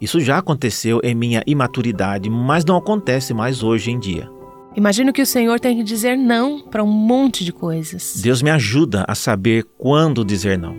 Isso 0.00 0.18
já 0.18 0.38
aconteceu 0.38 1.00
em 1.04 1.14
minha 1.14 1.42
imaturidade, 1.46 2.30
mas 2.30 2.64
não 2.64 2.76
acontece 2.76 3.34
mais 3.34 3.62
hoje 3.62 3.90
em 3.90 3.98
dia. 3.98 4.30
Imagino 4.74 5.12
que 5.12 5.20
o 5.20 5.26
Senhor 5.26 5.60
tem 5.60 5.76
que 5.76 5.82
dizer 5.82 6.16
não 6.16 6.60
para 6.60 6.82
um 6.82 6.86
monte 6.86 7.44
de 7.44 7.52
coisas. 7.52 8.20
Deus 8.22 8.40
me 8.40 8.50
ajuda 8.50 9.04
a 9.06 9.14
saber 9.14 9.64
quando 9.76 10.24
dizer 10.24 10.56
não. 10.56 10.76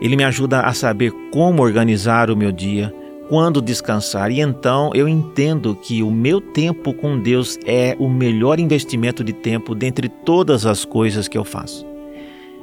Ele 0.00 0.16
me 0.16 0.24
ajuda 0.24 0.60
a 0.60 0.72
saber 0.72 1.12
como 1.32 1.62
organizar 1.62 2.30
o 2.30 2.36
meu 2.36 2.52
dia, 2.52 2.94
quando 3.28 3.60
descansar, 3.60 4.30
e 4.30 4.40
então 4.40 4.90
eu 4.94 5.08
entendo 5.08 5.74
que 5.74 6.02
o 6.02 6.10
meu 6.10 6.40
tempo 6.40 6.92
com 6.92 7.18
Deus 7.18 7.58
é 7.66 7.96
o 7.98 8.08
melhor 8.08 8.60
investimento 8.60 9.24
de 9.24 9.32
tempo 9.32 9.74
dentre 9.74 10.08
todas 10.08 10.64
as 10.64 10.84
coisas 10.84 11.26
que 11.26 11.36
eu 11.36 11.44
faço. 11.44 11.93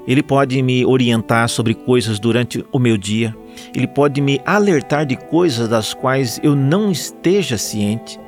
Ele 0.08 0.24
pode 0.24 0.62
me 0.62 0.86
orientar 0.86 1.48
sobre 1.48 1.74
coisas 1.74 2.20
durante 2.20 2.66
o 2.72 2.80
meu 2.80 2.98
dia. 2.98 3.36
Ele 3.76 3.88
pode 3.88 4.20
me 4.20 4.42
alertar 4.46 5.06
de 5.06 5.16
coisas 5.16 5.70
das 5.70 5.94
quais 5.94 6.40
eu 6.42 6.56
não 6.56 6.92
esteja 6.92 7.58
ciente. 7.58 8.20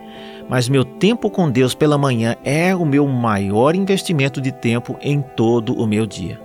Mas 0.49 0.69
meu 0.69 0.83
tempo 0.85 1.29
com 1.29 1.49
Deus 1.49 1.73
pela 1.73 1.97
manhã 1.97 2.35
é 2.43 2.75
o 2.75 2.85
meu 2.85 3.07
maior 3.07 3.75
investimento 3.75 4.39
de 4.39 4.51
tempo 4.51 4.97
em 5.01 5.21
todo 5.21 5.73
o 5.73 5.87
meu 5.87 6.05
dia. 6.05 6.39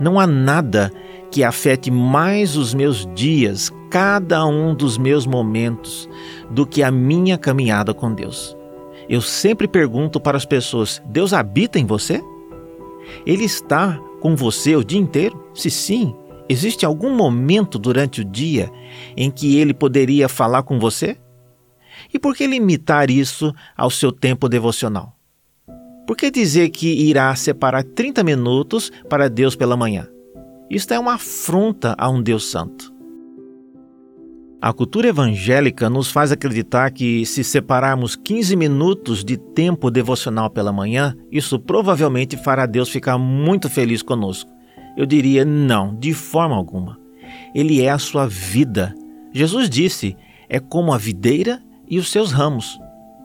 Não 0.00 0.18
há 0.18 0.26
nada 0.26 0.90
que 1.30 1.44
afete 1.44 1.90
mais 1.90 2.56
os 2.56 2.74
meus 2.74 3.06
dias, 3.14 3.70
cada 3.90 4.44
um 4.46 4.74
dos 4.74 4.98
meus 4.98 5.26
momentos, 5.26 6.08
do 6.50 6.66
que 6.66 6.82
a 6.82 6.90
minha 6.90 7.38
caminhada 7.38 7.92
com 7.94 8.12
Deus. 8.12 8.56
Eu 9.08 9.20
sempre 9.20 9.68
pergunto 9.68 10.18
para 10.20 10.36
as 10.36 10.44
pessoas: 10.44 11.02
Deus 11.04 11.32
habita 11.32 11.78
em 11.78 11.86
você? 11.86 12.22
Ele 13.26 13.44
está 13.44 13.98
com 14.20 14.36
você 14.36 14.76
o 14.76 14.84
dia 14.84 14.98
inteiro? 14.98 15.50
Se 15.54 15.70
sim, 15.70 16.14
existe 16.48 16.84
algum 16.84 17.14
momento 17.14 17.78
durante 17.78 18.20
o 18.20 18.24
dia 18.24 18.70
em 19.16 19.30
que 19.30 19.58
ele 19.58 19.74
poderia 19.74 20.28
falar 20.28 20.62
com 20.62 20.78
você? 20.78 21.16
E 22.12 22.18
por 22.18 22.34
que 22.34 22.46
limitar 22.46 23.10
isso 23.10 23.52
ao 23.76 23.90
seu 23.90 24.12
tempo 24.12 24.48
devocional? 24.48 25.16
Por 26.06 26.16
que 26.16 26.30
dizer 26.30 26.70
que 26.70 26.88
irá 26.88 27.34
separar 27.36 27.84
30 27.84 28.24
minutos 28.24 28.90
para 29.08 29.30
Deus 29.30 29.54
pela 29.54 29.76
manhã? 29.76 30.08
Isto 30.68 30.94
é 30.94 30.98
uma 30.98 31.14
afronta 31.14 31.94
a 31.96 32.08
um 32.08 32.20
Deus 32.22 32.50
Santo. 32.50 32.91
A 34.62 34.72
cultura 34.72 35.08
evangélica 35.08 35.90
nos 35.90 36.08
faz 36.08 36.30
acreditar 36.30 36.92
que, 36.92 37.26
se 37.26 37.42
separarmos 37.42 38.14
15 38.14 38.54
minutos 38.54 39.24
de 39.24 39.36
tempo 39.36 39.90
devocional 39.90 40.48
pela 40.48 40.72
manhã, 40.72 41.16
isso 41.32 41.58
provavelmente 41.58 42.36
fará 42.36 42.64
Deus 42.64 42.88
ficar 42.88 43.18
muito 43.18 43.68
feliz 43.68 44.04
conosco. 44.04 44.48
Eu 44.96 45.04
diria 45.04 45.44
não, 45.44 45.92
de 45.96 46.14
forma 46.14 46.54
alguma. 46.54 46.96
Ele 47.52 47.82
é 47.82 47.90
a 47.90 47.98
sua 47.98 48.28
vida. 48.28 48.94
Jesus 49.32 49.68
disse: 49.68 50.16
é 50.48 50.60
como 50.60 50.92
a 50.92 50.98
videira 50.98 51.60
e 51.90 51.98
os 51.98 52.08
seus 52.08 52.30
ramos. 52.30 52.78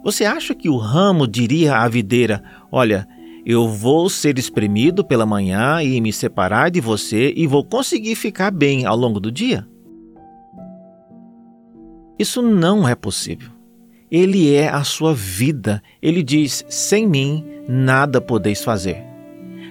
Você 0.03 0.25
acha 0.25 0.55
que 0.55 0.69
o 0.69 0.77
ramo 0.77 1.27
diria 1.27 1.75
à 1.75 1.87
videira: 1.87 2.41
Olha, 2.71 3.07
eu 3.45 3.69
vou 3.69 4.09
ser 4.09 4.39
espremido 4.39 5.05
pela 5.05 5.23
manhã 5.23 5.83
e 5.83 6.01
me 6.01 6.11
separar 6.11 6.71
de 6.71 6.81
você 6.81 7.31
e 7.37 7.45
vou 7.45 7.63
conseguir 7.63 8.15
ficar 8.15 8.49
bem 8.49 8.87
ao 8.87 8.97
longo 8.97 9.19
do 9.19 9.31
dia? 9.31 9.67
Isso 12.17 12.41
não 12.41 12.87
é 12.87 12.95
possível. 12.95 13.49
Ele 14.09 14.53
é 14.53 14.69
a 14.69 14.83
sua 14.83 15.13
vida. 15.13 15.81
Ele 16.01 16.23
diz: 16.23 16.65
sem 16.69 17.07
mim 17.07 17.45
nada 17.67 18.21
podeis 18.21 18.63
fazer. 18.63 19.03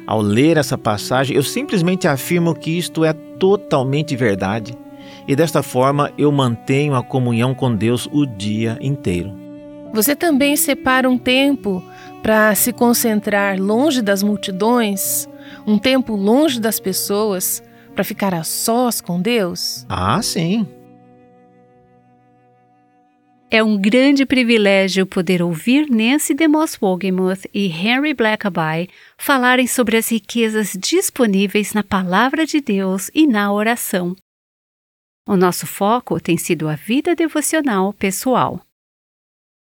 Ao 0.07 0.21
ler 0.21 0.57
essa 0.57 0.79
passagem, 0.79 1.37
eu 1.37 1.43
simplesmente 1.43 2.07
afirmo 2.07 2.55
que 2.55 2.71
isto 2.71 3.05
é 3.05 3.12
totalmente 3.12 4.15
verdade 4.15 4.76
e 5.26 5.35
desta 5.35 5.62
forma 5.62 6.12
eu 6.17 6.31
mantenho 6.31 6.95
a 6.95 7.03
comunhão 7.03 7.55
com 7.55 7.75
Deus 7.75 8.09
o 8.12 8.25
dia 8.26 8.79
inteiro. 8.81 9.35
Você 9.93 10.15
também 10.15 10.57
separa 10.57 11.09
um 11.09 11.19
tempo 11.19 11.83
para 12.23 12.55
se 12.55 12.73
concentrar 12.73 13.59
longe 13.59 14.03
das 14.03 14.23
multidões, 14.23 15.29
um 15.67 15.79
tempo 15.79 16.15
longe 16.15 16.61
das 16.61 16.79
pessoas, 16.79 17.62
para 17.95 18.05
ficar 18.05 18.35
a 18.35 18.45
sós 18.45 19.00
com 19.00 19.21
Deus? 19.21 19.87
Ah, 19.88 20.21
sim. 20.23 20.67
É 23.49 23.62
um 23.62 23.81
grande 23.81 24.26
privilégio 24.26 25.07
poder 25.07 25.41
ouvir 25.41 25.88
Nancy 25.88 26.35
DeMoss 26.35 26.76
Wogemuth 26.83 27.47
e 27.55 27.69
Henry 27.69 28.12
Blackaby 28.12 28.91
falarem 29.17 29.69
sobre 29.69 29.97
as 29.97 30.11
riquezas 30.11 30.73
disponíveis 30.76 31.73
na 31.73 31.85
Palavra 31.85 32.45
de 32.45 32.61
Deus 32.61 33.09
e 33.15 33.25
na 33.25 33.53
oração. 33.53 34.17
O 35.29 35.37
nosso 35.37 35.65
foco 35.65 36.21
tem 36.21 36.37
sido 36.37 36.69
a 36.69 36.75
vida 36.75 37.15
devocional 37.15 37.93
pessoal. 37.93 38.61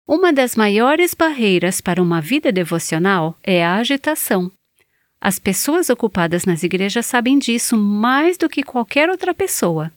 Uma 0.06 0.30
das 0.30 0.54
maiores 0.56 1.14
barreiras 1.14 1.80
para 1.80 2.02
uma 2.02 2.20
vida 2.20 2.52
devocional 2.52 3.38
é 3.42 3.64
a 3.64 3.76
agitação. 3.76 4.52
As 5.18 5.38
pessoas 5.38 5.88
ocupadas 5.88 6.44
nas 6.44 6.62
igrejas 6.62 7.06
sabem 7.06 7.38
disso 7.38 7.78
mais 7.78 8.37
do 8.37 8.49
que 8.49 8.62
qualquer 8.62 9.08
outra 9.08 9.32
pessoa. 9.32 9.90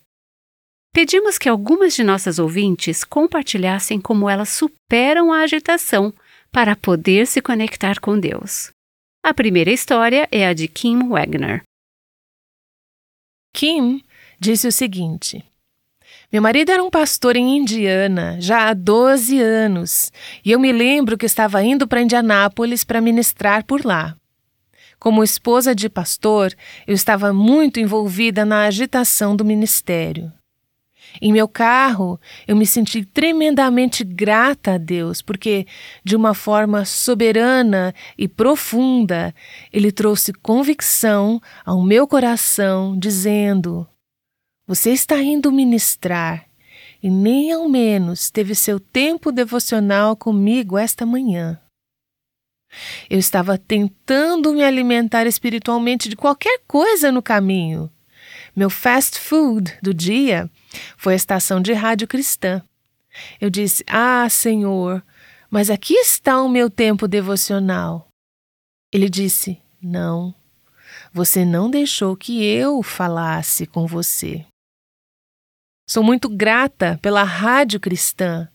Pedimos 0.94 1.40
que 1.40 1.50
algumas 1.50 1.96
de 1.96 2.04
nossas 2.04 2.38
ouvintes 2.38 3.04
compartilhassem 3.04 4.00
como 4.00 4.30
elas 4.30 4.50
superam 4.50 5.34
a 5.34 5.40
agitação 5.40 6.14
para 6.52 6.76
poder 6.76 7.26
se 7.26 7.42
conectar 7.42 8.00
com 8.00 8.20
Deus. 8.20 8.70
A 9.26 9.34
primeira 9.34 9.72
história 9.72 10.28
é 10.32 10.46
a 10.46 10.54
de 10.54 10.68
Kim 10.68 11.10
Wagner. 11.10 11.64
Kim 13.56 14.04
disse 14.40 14.68
o 14.68 14.72
seguinte: 14.72 15.44
Meu 16.32 16.44
marido 16.44 16.72
era 16.72 16.84
um 16.84 16.92
pastor 16.92 17.36
em 17.36 17.58
Indiana 17.58 18.38
já 18.40 18.70
há 18.70 18.74
12 18.76 19.42
anos 19.42 20.12
e 20.46 20.52
eu 20.52 20.60
me 20.60 20.72
lembro 20.72 21.18
que 21.18 21.26
estava 21.26 21.64
indo 21.64 21.88
para 21.88 22.04
Indianápolis 22.04 22.84
para 22.84 23.02
ministrar 23.02 23.66
por 23.66 23.84
lá. 23.84 24.16
Como 25.00 25.24
esposa 25.24 25.74
de 25.74 25.90
pastor, 25.90 26.54
eu 26.86 26.94
estava 26.94 27.34
muito 27.34 27.80
envolvida 27.80 28.46
na 28.46 28.66
agitação 28.66 29.36
do 29.36 29.44
ministério. 29.44 30.32
Em 31.22 31.32
meu 31.32 31.48
carro, 31.48 32.20
eu 32.48 32.56
me 32.56 32.66
senti 32.66 33.06
tremendamente 33.06 34.04
grata 34.04 34.74
a 34.74 34.78
Deus, 34.78 35.22
porque, 35.22 35.68
de 36.04 36.16
uma 36.16 36.34
forma 36.34 36.86
soberana 36.86 37.94
e 38.18 38.28
profunda, 38.28 39.34
Ele 39.72 39.92
trouxe 39.92 40.34
convicção 40.34 41.42
ao 41.66 41.84
meu 41.84 42.08
coração, 42.08 42.98
dizendo: 42.98 43.88
Você 44.68 44.92
está 44.92 45.22
indo 45.22 45.52
ministrar 45.52 46.46
e 47.04 47.10
nem 47.10 47.52
ao 47.52 47.68
menos 47.68 48.32
teve 48.32 48.56
seu 48.56 48.80
tempo 48.80 49.30
devocional 49.30 50.16
comigo 50.16 50.78
esta 50.78 51.06
manhã. 51.06 51.60
Eu 53.10 53.20
estava 53.20 53.58
tentando 53.58 54.54
me 54.54 54.64
alimentar 54.64 55.28
espiritualmente 55.28 56.08
de 56.10 56.16
qualquer 56.16 56.62
coisa 56.66 57.12
no 57.12 57.22
caminho. 57.22 57.92
Meu 58.56 58.70
fast 58.70 59.20
food 59.20 59.78
do 59.82 59.94
dia 59.94 60.50
foi 60.96 61.14
a 61.14 61.16
estação 61.16 61.60
de 61.60 61.74
rádio 61.74 62.08
cristã. 62.08 62.62
Eu 63.42 63.50
disse: 63.50 63.84
Ah, 63.88 64.28
Senhor, 64.30 65.04
mas 65.50 65.70
aqui 65.70 65.96
está 65.96 66.42
o 66.42 66.50
meu 66.50 66.70
tempo 66.70 67.08
devocional. 67.08 68.08
Ele 68.92 69.10
disse: 69.10 69.60
Não, 69.82 70.36
você 71.12 71.44
não 71.44 71.70
deixou 71.70 72.16
que 72.16 72.44
eu 72.44 72.84
falasse 72.84 73.66
com 73.66 73.88
você. 73.88 74.46
Sou 75.90 76.04
muito 76.04 76.30
grata 76.30 77.00
pela 77.02 77.24
rádio 77.24 77.80
cristã, 77.80 78.48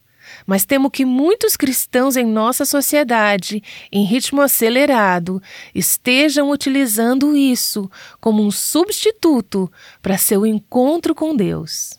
mas 0.46 0.64
temo 0.64 0.90
que 0.90 1.04
muitos 1.04 1.56
cristãos 1.56 2.16
em 2.16 2.26
nossa 2.26 2.64
sociedade, 2.64 3.62
em 3.92 4.04
ritmo 4.04 4.40
acelerado, 4.40 5.42
estejam 5.74 6.50
utilizando 6.50 7.36
isso 7.36 7.90
como 8.20 8.42
um 8.42 8.50
substituto 8.50 9.70
para 10.02 10.18
seu 10.18 10.46
encontro 10.46 11.14
com 11.14 11.34
Deus. 11.34 11.98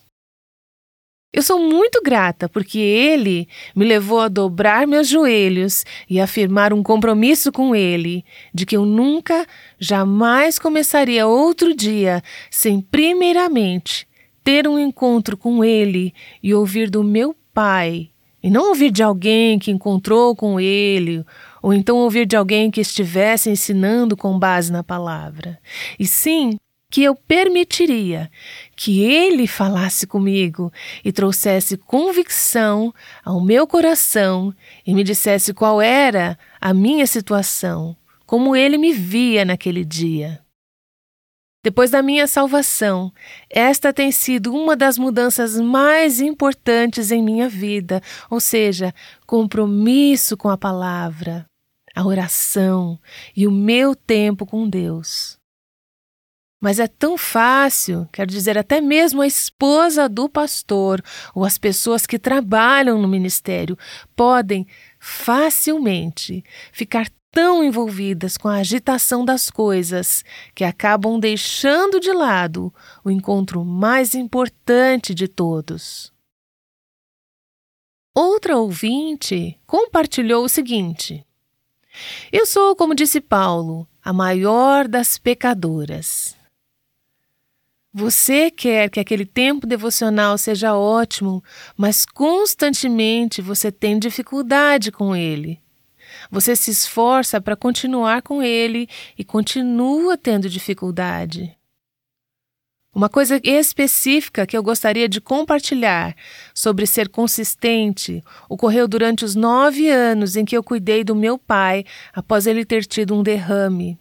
Eu 1.32 1.44
sou 1.44 1.60
muito 1.60 2.02
grata 2.02 2.50
porque 2.50 2.80
ele 2.80 3.48
me 3.76 3.86
levou 3.86 4.20
a 4.20 4.28
dobrar 4.28 4.88
meus 4.88 5.08
joelhos 5.08 5.86
e 6.10 6.20
afirmar 6.20 6.74
um 6.74 6.82
compromisso 6.82 7.52
com 7.52 7.76
ele 7.76 8.26
de 8.52 8.66
que 8.66 8.76
eu 8.76 8.84
nunca, 8.84 9.46
jamais 9.78 10.58
começaria 10.58 11.28
outro 11.28 11.76
dia 11.76 12.24
sem, 12.50 12.82
primeiramente, 12.82 14.08
ter 14.44 14.68
um 14.68 14.80
encontro 14.80 15.38
com 15.38 15.64
ele 15.64 16.16
e 16.42 16.52
ouvir 16.52 16.90
do 16.90 17.04
meu 17.04 17.36
pai, 17.54 18.10
e 18.42 18.50
não 18.50 18.70
ouvir 18.70 18.92
de 18.92 19.04
alguém 19.04 19.60
que 19.60 19.72
encontrou 19.72 20.36
com 20.36 20.60
ele, 20.60 21.26
ou 21.62 21.74
então 21.74 21.98
ouvir 21.98 22.26
de 22.26 22.36
alguém 22.36 22.72
que 22.72 22.82
estivesse 22.82 23.50
ensinando 23.50 24.16
com 24.16 24.38
base 24.38 24.72
na 24.72 24.84
palavra, 24.84 25.60
e 26.00 26.06
sim 26.06 26.58
que 26.92 27.04
eu 27.04 27.16
permitiria 27.16 28.32
que 28.76 29.02
ele 29.04 29.46
falasse 29.46 30.08
comigo 30.08 30.74
e 31.06 31.12
trouxesse 31.12 31.78
convicção 31.78 32.92
ao 33.24 33.40
meu 33.40 33.68
coração 33.68 34.54
e 34.86 34.94
me 34.94 35.04
dissesse 35.04 35.54
qual 35.54 35.80
era 35.80 36.38
a 36.60 36.74
minha 36.74 37.06
situação, 37.06 37.96
como 38.26 38.56
ele 38.56 38.78
me 38.78 38.92
via 38.92 39.46
naquele 39.46 39.86
dia. 39.86 40.40
Depois 41.62 41.92
da 41.92 42.02
minha 42.02 42.26
salvação, 42.26 43.12
esta 43.50 43.92
tem 43.92 44.14
sido 44.14 44.54
uma 44.54 44.78
das 44.78 44.98
mudanças 44.98 45.60
mais 45.60 46.22
importantes 46.22 47.12
em 47.12 47.22
minha 47.22 47.50
vida, 47.50 48.02
ou 48.30 48.40
seja, 48.40 48.94
compromisso 49.28 50.38
com 50.38 50.50
a 50.50 50.58
palavra, 50.58 51.46
a 51.94 52.06
oração 52.06 52.98
e 53.36 53.46
o 53.46 53.52
meu 53.52 53.94
tempo 53.94 54.46
com 54.46 54.70
Deus. 54.70 55.38
Mas 56.62 56.80
é 56.80 56.88
tão 56.88 57.18
fácil, 57.18 58.08
quero 58.12 58.30
dizer, 58.30 58.58
até 58.58 58.80
mesmo 58.80 59.22
a 59.22 59.28
esposa 59.28 60.08
do 60.08 60.30
pastor 60.30 61.02
ou 61.34 61.44
as 61.44 61.58
pessoas 61.58 62.06
que 62.06 62.20
trabalham 62.20 63.02
no 63.02 63.08
ministério 63.08 63.78
podem 64.16 64.66
facilmente 64.98 66.44
ficar 66.72 67.10
tão 67.32 67.64
envolvidas 67.64 68.38
com 68.38 68.48
a 68.48 68.58
agitação 68.58 69.24
das 69.24 69.50
coisas 69.50 70.24
que 70.56 70.64
acabam 70.64 71.20
deixando 71.20 72.00
de 72.00 72.12
lado 72.12 72.74
o 73.04 73.12
encontro 73.12 73.64
mais 73.64 74.16
importante 74.16 75.14
de 75.14 75.28
todos. 75.28 76.12
Outra 78.14 78.58
ouvinte 78.58 79.58
compartilhou 79.66 80.44
o 80.44 80.50
seguinte: 80.50 81.26
Eu 82.32 82.46
sou, 82.46 82.76
como 82.76 82.96
disse 82.96 83.22
Paulo, 83.22 83.88
a 84.04 84.12
maior 84.12 84.88
das 84.88 85.18
pecadoras. 85.18 86.36
Você 87.92 88.52
quer 88.52 88.90
que 88.90 89.00
aquele 89.00 89.26
tempo 89.26 89.66
devocional 89.66 90.38
seja 90.38 90.76
ótimo, 90.76 91.44
mas 91.76 92.06
constantemente 92.06 93.42
você 93.42 93.72
tem 93.72 93.98
dificuldade 93.98 94.92
com 94.92 95.16
ele. 95.16 95.60
Você 96.32 96.56
se 96.56 96.72
esforça 96.72 97.40
para 97.40 97.56
continuar 97.56 98.22
com 98.22 98.42
ele 98.42 98.88
e 99.18 99.24
continua 99.24 100.18
tendo 100.18 100.50
dificuldade. 100.50 101.56
Uma 102.94 103.08
coisa 103.08 103.40
específica 103.44 104.48
que 104.48 104.58
eu 104.58 104.64
gostaria 104.64 105.08
de 105.08 105.22
compartilhar 105.22 106.16
sobre 106.56 106.88
ser 106.88 107.08
consistente 107.08 108.24
ocorreu 108.50 108.88
durante 108.88 109.24
os 109.24 109.36
nove 109.36 109.88
anos 109.90 110.36
em 110.36 110.44
que 110.44 110.58
eu 110.58 110.64
cuidei 110.64 111.04
do 111.04 111.16
meu 111.16 111.38
pai 111.38 111.86
após 112.12 112.48
ele 112.48 112.66
ter 112.66 112.84
tido 112.84 113.16
um 113.16 113.22
derrame. 113.22 113.98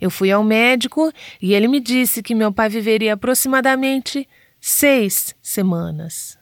Eu 0.00 0.10
fui 0.10 0.30
ao 0.30 0.44
médico 0.44 1.10
e 1.40 1.54
ele 1.54 1.66
me 1.66 1.80
disse 1.80 2.22
que 2.22 2.34
meu 2.34 2.52
pai 2.52 2.68
viveria 2.68 3.14
aproximadamente 3.14 4.28
seis 4.60 5.34
semanas. 5.40 6.38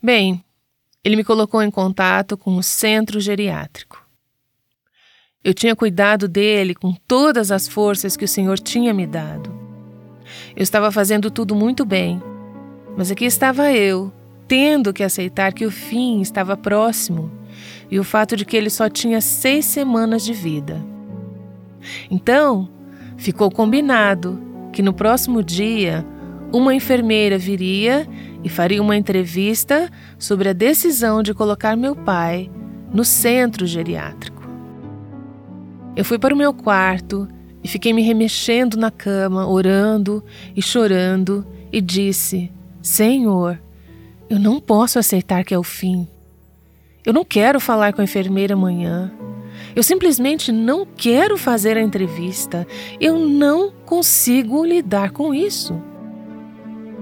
Bem, 0.00 0.44
ele 1.04 1.16
me 1.16 1.24
colocou 1.24 1.62
em 1.62 1.70
contato 1.70 2.36
com 2.36 2.56
o 2.56 2.62
centro 2.62 3.20
geriátrico. 3.20 4.02
Eu 5.44 5.52
tinha 5.52 5.76
cuidado 5.76 6.26
dele 6.26 6.74
com 6.74 6.94
todas 7.06 7.52
as 7.52 7.68
forças 7.68 8.16
que 8.16 8.24
o 8.24 8.28
Senhor 8.28 8.58
tinha 8.58 8.94
me 8.94 9.06
dado. 9.06 9.52
Eu 10.56 10.62
estava 10.62 10.90
fazendo 10.90 11.30
tudo 11.30 11.54
muito 11.54 11.84
bem, 11.84 12.22
mas 12.96 13.10
aqui 13.10 13.26
estava 13.26 13.70
eu, 13.70 14.10
tendo 14.48 14.94
que 14.94 15.02
aceitar 15.02 15.52
que 15.52 15.66
o 15.66 15.70
fim 15.70 16.22
estava 16.22 16.56
próximo 16.56 17.30
e 17.90 17.98
o 17.98 18.04
fato 18.04 18.36
de 18.36 18.46
que 18.46 18.56
ele 18.56 18.70
só 18.70 18.88
tinha 18.88 19.20
seis 19.20 19.66
semanas 19.66 20.24
de 20.24 20.32
vida. 20.32 20.82
Então, 22.10 22.66
ficou 23.18 23.50
combinado 23.50 24.40
que 24.72 24.80
no 24.82 24.94
próximo 24.94 25.42
dia 25.42 26.04
uma 26.50 26.74
enfermeira 26.74 27.36
viria 27.36 28.08
e 28.44 28.48
faria 28.50 28.82
uma 28.82 28.96
entrevista 28.96 29.90
sobre 30.18 30.50
a 30.50 30.52
decisão 30.52 31.22
de 31.22 31.32
colocar 31.32 31.76
meu 31.76 31.96
pai 31.96 32.50
no 32.92 33.04
centro 33.04 33.66
geriátrico. 33.66 34.44
Eu 35.96 36.04
fui 36.04 36.18
para 36.18 36.34
o 36.34 36.36
meu 36.36 36.52
quarto 36.52 37.26
e 37.62 37.68
fiquei 37.68 37.94
me 37.94 38.02
remexendo 38.02 38.76
na 38.76 38.90
cama, 38.90 39.48
orando 39.48 40.22
e 40.54 40.60
chorando, 40.60 41.46
e 41.72 41.80
disse: 41.80 42.52
Senhor, 42.82 43.58
eu 44.28 44.38
não 44.38 44.60
posso 44.60 44.98
aceitar 44.98 45.42
que 45.44 45.54
é 45.54 45.58
o 45.58 45.62
fim. 45.62 46.06
Eu 47.04 47.12
não 47.12 47.24
quero 47.24 47.58
falar 47.58 47.92
com 47.92 48.00
a 48.00 48.04
enfermeira 48.04 48.54
amanhã. 48.54 49.12
Eu 49.74 49.82
simplesmente 49.82 50.52
não 50.52 50.86
quero 50.86 51.36
fazer 51.36 51.76
a 51.76 51.82
entrevista. 51.82 52.66
Eu 53.00 53.18
não 53.18 53.70
consigo 53.84 54.64
lidar 54.64 55.10
com 55.10 55.34
isso. 55.34 55.80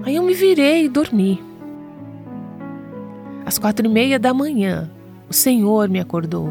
Aí 0.03 0.15
eu 0.17 0.23
me 0.23 0.33
virei 0.33 0.85
e 0.85 0.89
dormi. 0.89 1.41
Às 3.45 3.57
quatro 3.57 3.85
e 3.85 3.89
meia 3.89 4.19
da 4.19 4.33
manhã, 4.33 4.89
o 5.29 5.33
Senhor 5.33 5.87
me 5.89 5.99
acordou. 5.99 6.49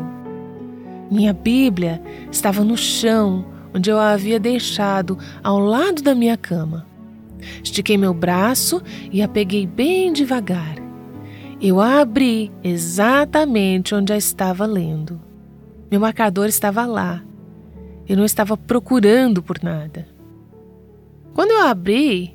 Minha 1.11 1.33
Bíblia 1.33 2.03
estava 2.31 2.65
no 2.65 2.77
chão, 2.77 3.45
onde 3.75 3.91
eu 3.91 3.99
a 3.99 4.13
havia 4.13 4.41
deixado, 4.41 5.19
ao 5.43 5.59
lado 5.59 6.03
da 6.03 6.15
minha 6.15 6.37
cama. 6.37 6.87
Estiquei 7.63 7.99
meu 7.99 8.15
braço 8.15 8.83
e 9.11 9.21
a 9.21 9.29
peguei 9.29 9.67
bem 9.67 10.13
devagar. 10.13 10.77
Eu 11.61 11.81
a 11.81 12.01
abri 12.01 12.51
exatamente 12.65 13.95
onde 13.95 14.13
a 14.13 14.17
estava 14.17 14.65
lendo. 14.65 15.21
Meu 15.91 16.01
marcador 16.01 16.47
estava 16.47 16.87
lá. 16.87 17.23
Eu 18.09 18.17
não 18.17 18.25
estava 18.25 18.57
procurando 18.57 19.43
por 19.43 19.63
nada. 19.63 20.09
Quando 21.35 21.51
eu 21.51 21.63
abri, 21.63 22.35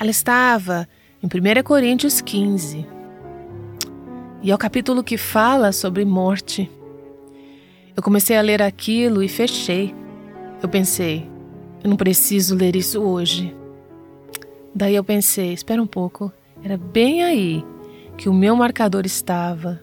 ela 0.00 0.10
estava 0.10 0.88
em 1.22 1.26
1 1.26 1.62
Coríntios 1.62 2.22
15. 2.22 2.86
E 4.42 4.50
é 4.50 4.54
o 4.54 4.58
capítulo 4.58 5.04
que 5.04 5.18
fala 5.18 5.72
sobre 5.72 6.06
morte. 6.06 6.70
Eu 7.94 8.02
comecei 8.02 8.34
a 8.34 8.40
ler 8.40 8.62
aquilo 8.62 9.22
e 9.22 9.28
fechei. 9.28 9.94
Eu 10.62 10.70
pensei, 10.70 11.28
eu 11.84 11.90
não 11.90 11.98
preciso 11.98 12.56
ler 12.56 12.74
isso 12.74 13.02
hoje. 13.02 13.54
Daí 14.74 14.94
eu 14.94 15.04
pensei, 15.04 15.52
espera 15.52 15.82
um 15.82 15.86
pouco, 15.86 16.32
era 16.64 16.78
bem 16.78 17.22
aí 17.22 17.62
que 18.16 18.26
o 18.26 18.32
meu 18.32 18.56
marcador 18.56 19.04
estava. 19.04 19.82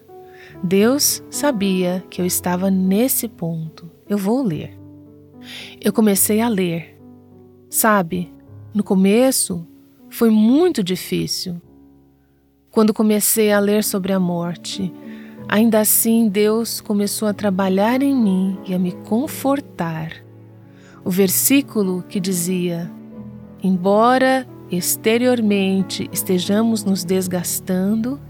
Deus 0.64 1.22
sabia 1.30 2.04
que 2.10 2.20
eu 2.20 2.26
estava 2.26 2.72
nesse 2.72 3.28
ponto. 3.28 3.88
Eu 4.08 4.18
vou 4.18 4.42
ler. 4.42 4.76
Eu 5.80 5.92
comecei 5.92 6.40
a 6.40 6.48
ler. 6.48 6.98
Sabe, 7.70 8.32
no 8.74 8.82
começo 8.82 9.64
foi 10.10 10.30
muito 10.30 10.82
difícil. 10.82 11.60
Quando 12.70 12.94
comecei 12.94 13.52
a 13.52 13.58
ler 13.58 13.82
sobre 13.82 14.12
a 14.12 14.20
morte, 14.20 14.92
ainda 15.48 15.80
assim 15.80 16.28
Deus 16.28 16.80
começou 16.80 17.28
a 17.28 17.34
trabalhar 17.34 18.02
em 18.02 18.14
mim 18.14 18.58
e 18.66 18.74
a 18.74 18.78
me 18.78 18.92
confortar. 18.92 20.12
O 21.04 21.10
versículo 21.10 22.04
que 22.08 22.20
dizia: 22.20 22.90
Embora 23.62 24.46
exteriormente 24.70 26.08
estejamos 26.12 26.84
nos 26.84 27.04
desgastando, 27.04 28.20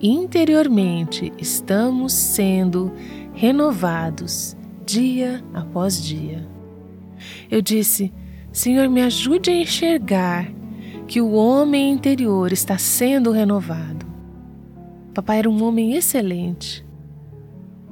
interiormente 0.00 1.32
estamos 1.38 2.12
sendo 2.12 2.92
renovados 3.34 4.56
dia 4.84 5.42
após 5.54 6.02
dia. 6.02 6.46
Eu 7.50 7.62
disse: 7.62 8.12
Senhor, 8.52 8.88
me 8.88 9.02
ajude 9.02 9.50
a 9.50 9.56
enxergar 9.56 10.59
que 11.10 11.20
o 11.20 11.32
homem 11.32 11.90
interior 11.90 12.52
está 12.52 12.78
sendo 12.78 13.32
renovado. 13.32 14.06
Papai 15.12 15.40
era 15.40 15.50
um 15.50 15.64
homem 15.64 15.96
excelente. 15.96 16.86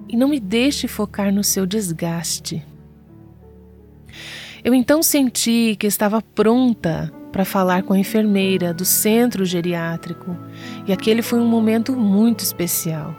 E 0.08 0.16
não 0.16 0.28
me 0.28 0.38
deixe 0.38 0.86
focar 0.86 1.34
no 1.34 1.42
seu 1.42 1.66
desgaste. 1.66 2.64
Eu 4.62 4.72
então 4.72 5.02
senti 5.02 5.74
que 5.76 5.88
estava 5.88 6.22
pronta 6.22 7.12
para 7.32 7.44
falar 7.44 7.82
com 7.82 7.92
a 7.92 7.98
enfermeira 7.98 8.72
do 8.72 8.84
centro 8.84 9.44
geriátrico, 9.44 10.36
e 10.86 10.92
aquele 10.92 11.20
foi 11.20 11.40
um 11.40 11.48
momento 11.48 11.96
muito 11.96 12.44
especial. 12.44 13.16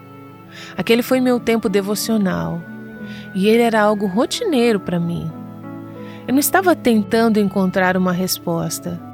Aquele 0.77 1.03
foi 1.03 1.19
meu 1.19 1.41
tempo 1.41 1.67
devocional, 1.67 2.61
e 3.35 3.49
ele 3.49 3.63
era 3.63 3.81
algo 3.81 4.07
rotineiro 4.07 4.79
para 4.79 4.97
mim. 4.97 5.29
Eu 6.25 6.31
não 6.31 6.39
estava 6.39 6.73
tentando 6.73 7.37
encontrar 7.37 7.97
uma 7.97 8.13
resposta. 8.13 9.08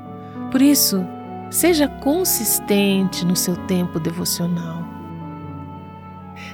Por 0.56 0.62
isso, 0.62 1.06
seja 1.52 1.86
consistente 1.86 3.26
no 3.26 3.36
seu 3.36 3.58
tempo 3.68 4.00
devocional. 4.00 4.86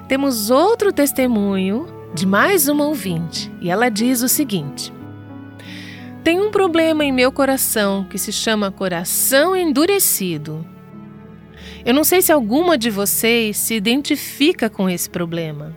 Temos 0.07 0.49
outro 0.49 0.91
testemunho 0.91 1.85
de 2.11 2.25
mais 2.25 2.67
uma 2.67 2.87
ouvinte, 2.87 3.51
e 3.61 3.69
ela 3.69 3.89
diz 3.89 4.23
o 4.23 4.27
seguinte: 4.27 4.91
tem 6.23 6.41
um 6.41 6.49
problema 6.49 7.05
em 7.05 7.11
meu 7.11 7.31
coração 7.31 8.03
que 8.03 8.17
se 8.17 8.31
chama 8.31 8.71
coração 8.71 9.55
endurecido. 9.55 10.65
Eu 11.85 11.93
não 11.93 12.03
sei 12.03 12.23
se 12.23 12.31
alguma 12.31 12.79
de 12.79 12.89
vocês 12.89 13.55
se 13.55 13.75
identifica 13.75 14.67
com 14.67 14.89
esse 14.89 15.11
problema. 15.11 15.75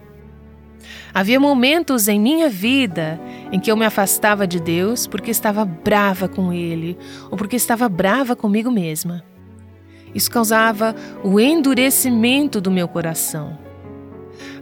Havia 1.14 1.38
momentos 1.38 2.08
em 2.08 2.18
minha 2.18 2.50
vida 2.50 3.20
em 3.52 3.60
que 3.60 3.70
eu 3.70 3.76
me 3.76 3.86
afastava 3.86 4.48
de 4.48 4.58
Deus 4.58 5.06
porque 5.06 5.30
estava 5.30 5.64
brava 5.64 6.28
com 6.28 6.52
Ele 6.52 6.98
ou 7.30 7.38
porque 7.38 7.54
estava 7.54 7.88
brava 7.88 8.34
comigo 8.34 8.68
mesma. 8.68 9.24
Isso 10.12 10.28
causava 10.28 10.92
o 11.22 11.38
endurecimento 11.38 12.60
do 12.60 12.68
meu 12.68 12.88
coração. 12.88 13.56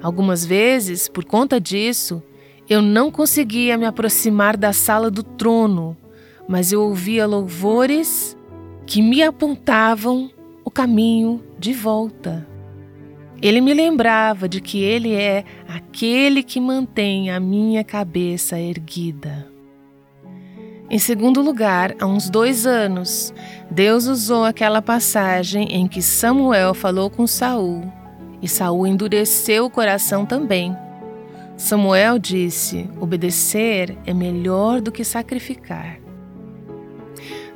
Algumas 0.03 0.45
vezes, 0.45 1.09
por 1.09 1.25
conta 1.25 1.59
disso, 1.59 2.23
eu 2.69 2.83
não 2.83 3.11
conseguia 3.11 3.79
me 3.79 3.87
aproximar 3.87 4.55
da 4.55 4.75
sala 4.75 5.11
do 5.11 5.23
trono, 5.23 5.97
mas 6.47 6.71
eu 6.71 6.83
ouvia 6.83 7.27
louvores 7.27 8.37
que 8.87 9.01
me 9.01 9.23
apontavam 9.23 10.31
o 10.63 10.71
caminho 10.71 11.43
de 11.59 11.73
volta. 11.73 12.52
Ele 13.43 13.61
me 13.61 13.75
lembrava 13.75 14.49
de 14.49 14.61
que 14.61 14.81
Ele 14.81 15.15
é 15.15 15.45
aquele 15.69 16.45
que 16.45 16.61
mantém 16.61 17.29
a 17.29 17.41
minha 17.41 17.83
cabeça 17.83 18.57
erguida. 18.57 19.51
Em 20.89 20.99
segundo 20.99 21.43
lugar, 21.43 21.97
há 21.99 22.07
uns 22.07 22.31
dois 22.31 22.67
anos, 22.67 23.35
Deus 23.69 24.07
usou 24.07 24.45
aquela 24.45 24.81
passagem 24.81 25.73
em 25.73 25.89
que 25.89 26.01
Samuel 26.01 26.73
falou 26.73 27.11
com 27.11 27.27
Saul, 27.27 27.83
e 28.41 28.47
Saul 28.47 28.87
endureceu 28.87 29.65
o 29.65 29.71
coração 29.71 30.25
também. 30.25 30.77
Samuel 31.57 32.21
disse: 32.21 32.89
obedecer 33.01 33.99
é 34.07 34.15
melhor 34.15 34.81
do 34.81 34.93
que 34.93 35.03
sacrificar. 35.03 35.99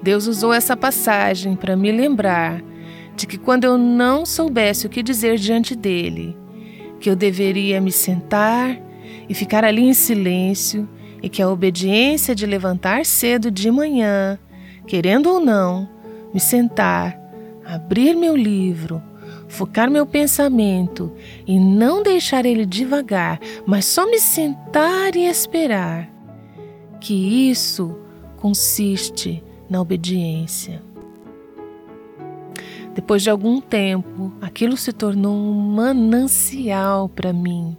Deus 0.03 0.27
usou 0.27 0.53
essa 0.53 0.77
passagem 0.77 1.55
para 1.55 1.77
me 1.77 1.92
lembrar 1.92 2.61
de 3.16 3.26
que 3.26 3.38
quando 3.38 3.64
eu 3.64 3.79
não 3.79 4.26
soubesse 4.26 4.87
o 4.87 4.90
que 4.90 5.02
dizer 5.02 5.38
diante 5.38 5.74
dele, 5.74 6.37
que 7.00 7.09
eu 7.09 7.16
deveria 7.16 7.81
me 7.81 7.90
sentar 7.90 8.79
e 9.29 9.35
ficar 9.35 9.64
ali 9.64 9.83
em 9.83 9.94
silêncio 9.94 10.88
e 11.22 11.29
que 11.29 11.42
a 11.42 11.48
obediência 11.48 12.35
de 12.35 12.46
levantar 12.46 13.07
cedo 13.07 13.50
de 13.50 13.70
manhã, 13.70 14.38
querendo 14.87 15.31
ou 15.31 15.40
não, 15.40 15.88
me 16.33 16.38
sentar, 16.38 17.18
abrir 17.64 18.14
meu 18.14 18.37
livro, 18.37 19.02
focar 19.48 19.90
meu 19.90 20.05
pensamento 20.05 21.12
e 21.46 21.59
não 21.59 22.02
deixar 22.02 22.44
ele 22.44 22.66
devagar, 22.66 23.40
mas 23.64 23.87
só 23.87 24.09
me 24.09 24.18
sentar 24.18 25.16
e 25.16 25.26
esperar, 25.26 26.11
que 27.00 27.48
isso 27.50 27.96
consiste 28.37 29.42
na 29.70 29.81
obediência. 29.81 30.86
Depois 32.97 33.23
de 33.23 33.29
algum 33.29 33.61
tempo, 33.61 34.33
aquilo 34.41 34.75
se 34.75 34.91
tornou 34.91 35.37
um 35.37 35.53
manancial 35.53 37.11
para 37.11 37.31
mim. 37.31 37.77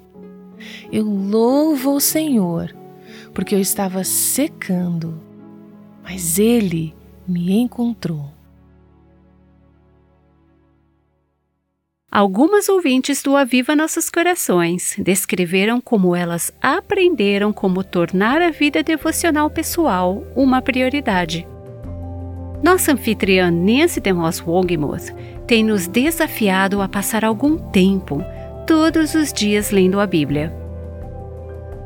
Eu 0.92 1.06
louvo 1.06 1.96
o 1.96 2.00
Senhor, 2.00 2.72
porque 3.34 3.56
eu 3.56 3.60
estava 3.60 4.04
secando, 4.04 5.20
mas 6.04 6.38
Ele 6.38 6.94
me 7.28 7.52
encontrou. 7.52 8.32
Algumas 12.12 12.70
ouvintes 12.70 13.24
do 13.24 13.36
Aviva 13.36 13.76
Nossos 13.76 14.12
Corações 14.12 14.96
descreveram 15.00 15.82
como 15.82 16.16
elas 16.16 16.54
aprenderam 16.62 17.52
como 17.52 17.84
tornar 17.84 18.40
a 18.40 18.52
vida 18.52 18.84
devocional 18.84 19.50
pessoal 19.50 20.24
uma 20.36 20.62
prioridade. 20.62 21.48
Nossa 22.62 22.94
anfitriã 22.94 23.52
Nancy 23.52 24.00
DeMoss 24.00 24.42
Wogemuth 24.46 25.14
tem 25.46 25.64
nos 25.64 25.88
desafiado 25.88 26.82
a 26.82 26.88
passar 26.88 27.24
algum 27.24 27.58
tempo, 27.58 28.24
todos 28.66 29.16
os 29.16 29.32
dias, 29.32 29.72
lendo 29.72 30.00
a 30.00 30.08
Bíblia. 30.08 30.54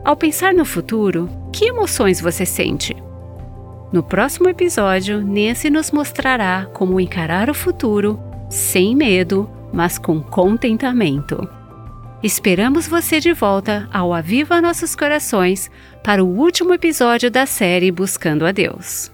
Ao 0.03 0.15
pensar 0.15 0.53
no 0.53 0.65
futuro, 0.65 1.29
que 1.51 1.65
emoções 1.65 2.19
você 2.19 2.45
sente? 2.45 2.95
No 3.91 4.01
próximo 4.01 4.49
episódio, 4.49 5.21
Nancy 5.21 5.69
nos 5.69 5.91
mostrará 5.91 6.67
como 6.73 6.99
encarar 6.99 7.49
o 7.49 7.53
futuro 7.53 8.19
sem 8.49 8.95
medo 8.95 9.49
mas 9.71 9.97
com 9.97 10.21
contentamento. 10.21 11.47
Esperamos 12.21 12.87
você 12.87 13.19
de 13.19 13.33
volta 13.33 13.89
ao 13.91 14.13
Aviva 14.13 14.61
Nossos 14.61 14.95
Corações 14.95 15.71
para 16.03 16.23
o 16.23 16.27
último 16.27 16.73
episódio 16.73 17.31
da 17.31 17.45
série 17.45 17.91
Buscando 17.91 18.45
a 18.45 18.51
Deus. 18.51 19.11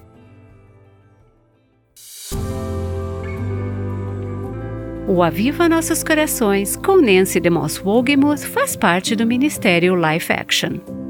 O 5.08 5.22
Aviva 5.22 5.70
Nossos 5.70 6.04
Corações 6.04 6.76
com 6.76 7.00
Nancy 7.00 7.40
DeMoss 7.40 7.82
Wogemuth 7.82 8.40
faz 8.40 8.76
parte 8.76 9.16
do 9.16 9.24
Ministério 9.24 9.96
Life 9.96 10.30
Action. 10.30 11.07